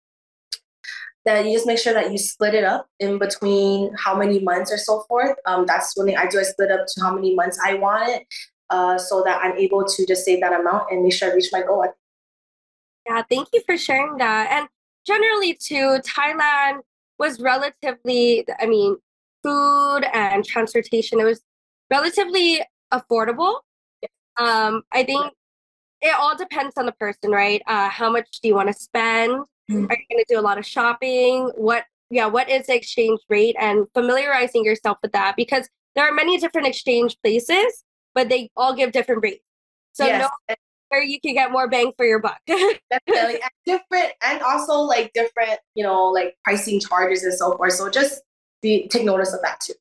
that 1.25 1.45
you 1.45 1.53
just 1.53 1.67
make 1.67 1.77
sure 1.77 1.93
that 1.93 2.11
you 2.11 2.17
split 2.17 2.53
it 2.53 2.63
up 2.63 2.87
in 2.99 3.19
between 3.19 3.93
how 3.95 4.17
many 4.17 4.39
months 4.39 4.71
or 4.71 4.77
so 4.77 5.03
forth. 5.07 5.35
Um, 5.45 5.65
that's 5.65 5.95
one 5.95 6.07
thing 6.07 6.17
I 6.17 6.27
do. 6.27 6.39
I 6.39 6.43
split 6.43 6.71
up 6.71 6.85
to 6.87 7.01
how 7.01 7.13
many 7.13 7.35
months 7.35 7.59
I 7.63 7.75
want 7.75 8.09
it, 8.09 8.27
uh, 8.69 8.97
so 8.97 9.21
that 9.23 9.39
I'm 9.43 9.57
able 9.57 9.85
to 9.85 10.05
just 10.05 10.25
save 10.25 10.41
that 10.41 10.59
amount 10.59 10.85
and 10.91 11.03
make 11.03 11.13
sure 11.13 11.31
I 11.31 11.35
reach 11.35 11.49
my 11.51 11.61
goal. 11.61 11.85
Yeah, 13.07 13.21
thank 13.29 13.49
you 13.53 13.61
for 13.65 13.77
sharing 13.77 14.17
that. 14.17 14.49
And 14.51 14.67
generally, 15.05 15.53
too, 15.53 15.99
Thailand 16.05 16.79
was 17.19 17.39
relatively. 17.39 18.45
I 18.59 18.65
mean, 18.65 18.97
food 19.43 20.01
and 20.13 20.45
transportation. 20.45 21.19
It 21.19 21.25
was 21.25 21.41
relatively 21.91 22.61
affordable. 22.93 23.59
Um, 24.37 24.83
I 24.91 25.03
think 25.03 25.33
it 26.01 26.13
all 26.19 26.35
depends 26.35 26.73
on 26.77 26.85
the 26.85 26.91
person, 26.93 27.31
right? 27.31 27.61
Uh, 27.67 27.89
how 27.89 28.11
much 28.11 28.27
do 28.41 28.47
you 28.47 28.55
want 28.55 28.69
to 28.69 28.73
spend? 28.73 29.43
Mm-hmm. 29.69 29.85
Are 29.85 29.97
you 29.97 30.05
going 30.09 30.23
to 30.23 30.25
do 30.27 30.39
a 30.39 30.41
lot 30.41 30.57
of 30.57 30.65
shopping? 30.65 31.51
What, 31.55 31.85
yeah, 32.09 32.25
what 32.25 32.49
is 32.49 32.67
the 32.67 32.75
exchange 32.75 33.19
rate? 33.29 33.55
And 33.59 33.87
familiarizing 33.93 34.65
yourself 34.65 34.97
with 35.01 35.11
that 35.13 35.35
because 35.35 35.69
there 35.95 36.05
are 36.05 36.13
many 36.13 36.37
different 36.37 36.67
exchange 36.67 37.17
places, 37.21 37.83
but 38.13 38.29
they 38.29 38.49
all 38.55 38.73
give 38.73 38.91
different 38.91 39.23
rates. 39.23 39.43
So 39.93 40.05
yes. 40.05 40.21
know 40.21 40.55
where 40.89 41.03
you 41.03 41.19
can 41.21 41.33
get 41.33 41.51
more 41.51 41.67
bang 41.67 41.91
for 41.97 42.05
your 42.05 42.19
buck. 42.19 42.39
Definitely, 42.47 43.41
and 43.41 43.51
different, 43.65 44.13
and 44.21 44.41
also 44.41 44.81
like 44.81 45.11
different, 45.13 45.59
you 45.73 45.83
know, 45.83 46.05
like 46.07 46.35
pricing 46.43 46.79
charges 46.79 47.23
and 47.23 47.33
so 47.33 47.55
forth. 47.55 47.73
So 47.73 47.89
just 47.89 48.21
be 48.61 48.87
take 48.87 49.05
notice 49.05 49.33
of 49.33 49.41
that 49.41 49.59
too. 49.61 49.73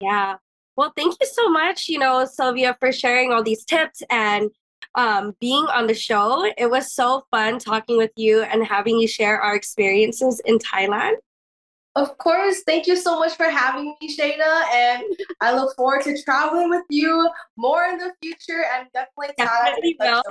Yeah. 0.00 0.36
Well, 0.76 0.92
thank 0.96 1.16
you 1.20 1.26
so 1.26 1.48
much, 1.48 1.88
you 1.88 1.98
know, 1.98 2.24
Sylvia, 2.24 2.76
for 2.80 2.90
sharing 2.92 3.32
all 3.32 3.42
these 3.42 3.64
tips 3.64 4.02
and 4.08 4.50
um, 4.94 5.34
being 5.40 5.64
on 5.66 5.86
the 5.86 5.94
show. 5.94 6.50
It 6.56 6.70
was 6.70 6.92
so 6.92 7.24
fun 7.30 7.58
talking 7.58 7.96
with 7.96 8.12
you 8.16 8.42
and 8.42 8.64
having 8.64 8.98
you 8.98 9.08
share 9.08 9.40
our 9.40 9.54
experiences 9.54 10.40
in 10.44 10.58
Thailand. 10.58 11.14
Of 11.96 12.16
course. 12.18 12.62
Thank 12.66 12.86
you 12.86 12.96
so 12.96 13.18
much 13.18 13.36
for 13.36 13.50
having 13.50 13.96
me, 14.00 14.16
Shayna. 14.16 14.62
And 14.72 15.04
I 15.40 15.54
look 15.54 15.74
forward 15.76 16.02
to 16.04 16.22
traveling 16.22 16.70
with 16.70 16.84
you 16.88 17.28
more 17.56 17.84
in 17.84 17.98
the 17.98 18.12
future 18.22 18.64
and 18.74 18.88
definitely, 18.94 19.34
definitely 19.36 19.96
will. 19.98 20.22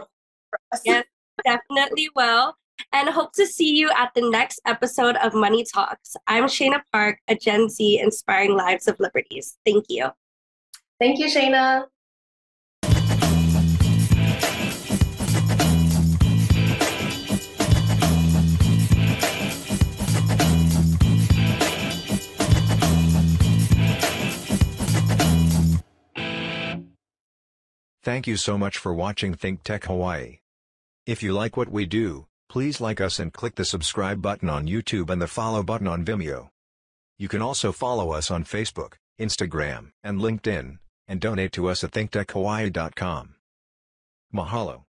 Yes, 0.86 1.06
definitely 1.46 2.10
will. 2.16 2.54
And 2.94 3.10
hope 3.10 3.34
to 3.34 3.46
see 3.46 3.76
you 3.76 3.92
at 3.98 4.12
the 4.16 4.30
next 4.30 4.62
episode 4.66 5.18
of 5.18 5.34
Money 5.34 5.66
Talks. 5.66 6.16
I'm 6.28 6.46
Shayna 6.46 6.80
Park, 6.94 7.20
a 7.28 7.36
Gen 7.36 7.68
Z 7.70 8.00
inspiring 8.00 8.56
lives 8.56 8.88
of 8.88 8.98
liberties. 9.00 9.58
Thank 9.66 9.86
you. 9.90 10.10
Thank 10.98 11.20
you, 11.20 11.28
Shayna. 11.28 11.88
Thank 28.10 28.26
you 28.26 28.38
so 28.38 28.58
much 28.58 28.80
for 28.80 28.92
watching 28.92 29.36
Think 29.36 29.62
Tech 29.62 29.84
Hawaii. 29.86 30.40
If 31.06 31.22
you 31.22 31.32
like 31.32 31.56
what 31.56 31.70
we 31.70 31.86
do, 31.86 32.26
please 32.50 32.82
like 32.82 33.00
us 33.00 33.20
and 33.20 33.32
click 33.32 33.54
the 33.54 33.64
subscribe 33.64 34.20
button 34.20 34.50
on 34.50 34.66
YouTube 34.66 35.12
and 35.12 35.22
the 35.22 35.28
follow 35.28 35.62
button 35.62 35.88
on 35.88 36.04
Vimeo. 36.04 36.50
You 37.20 37.28
can 37.28 37.44
also 37.44 37.72
follow 37.72 38.12
us 38.12 38.32
on 38.32 38.46
Facebook, 38.46 38.94
Instagram, 39.20 39.92
and 40.04 40.20
LinkedIn, 40.20 40.80
and 41.08 41.22
donate 41.22 41.52
to 41.52 41.70
us 41.70 41.84
at 41.84 41.92
thinktechhawaii.com. 41.92 43.36
Mahalo. 44.34 44.86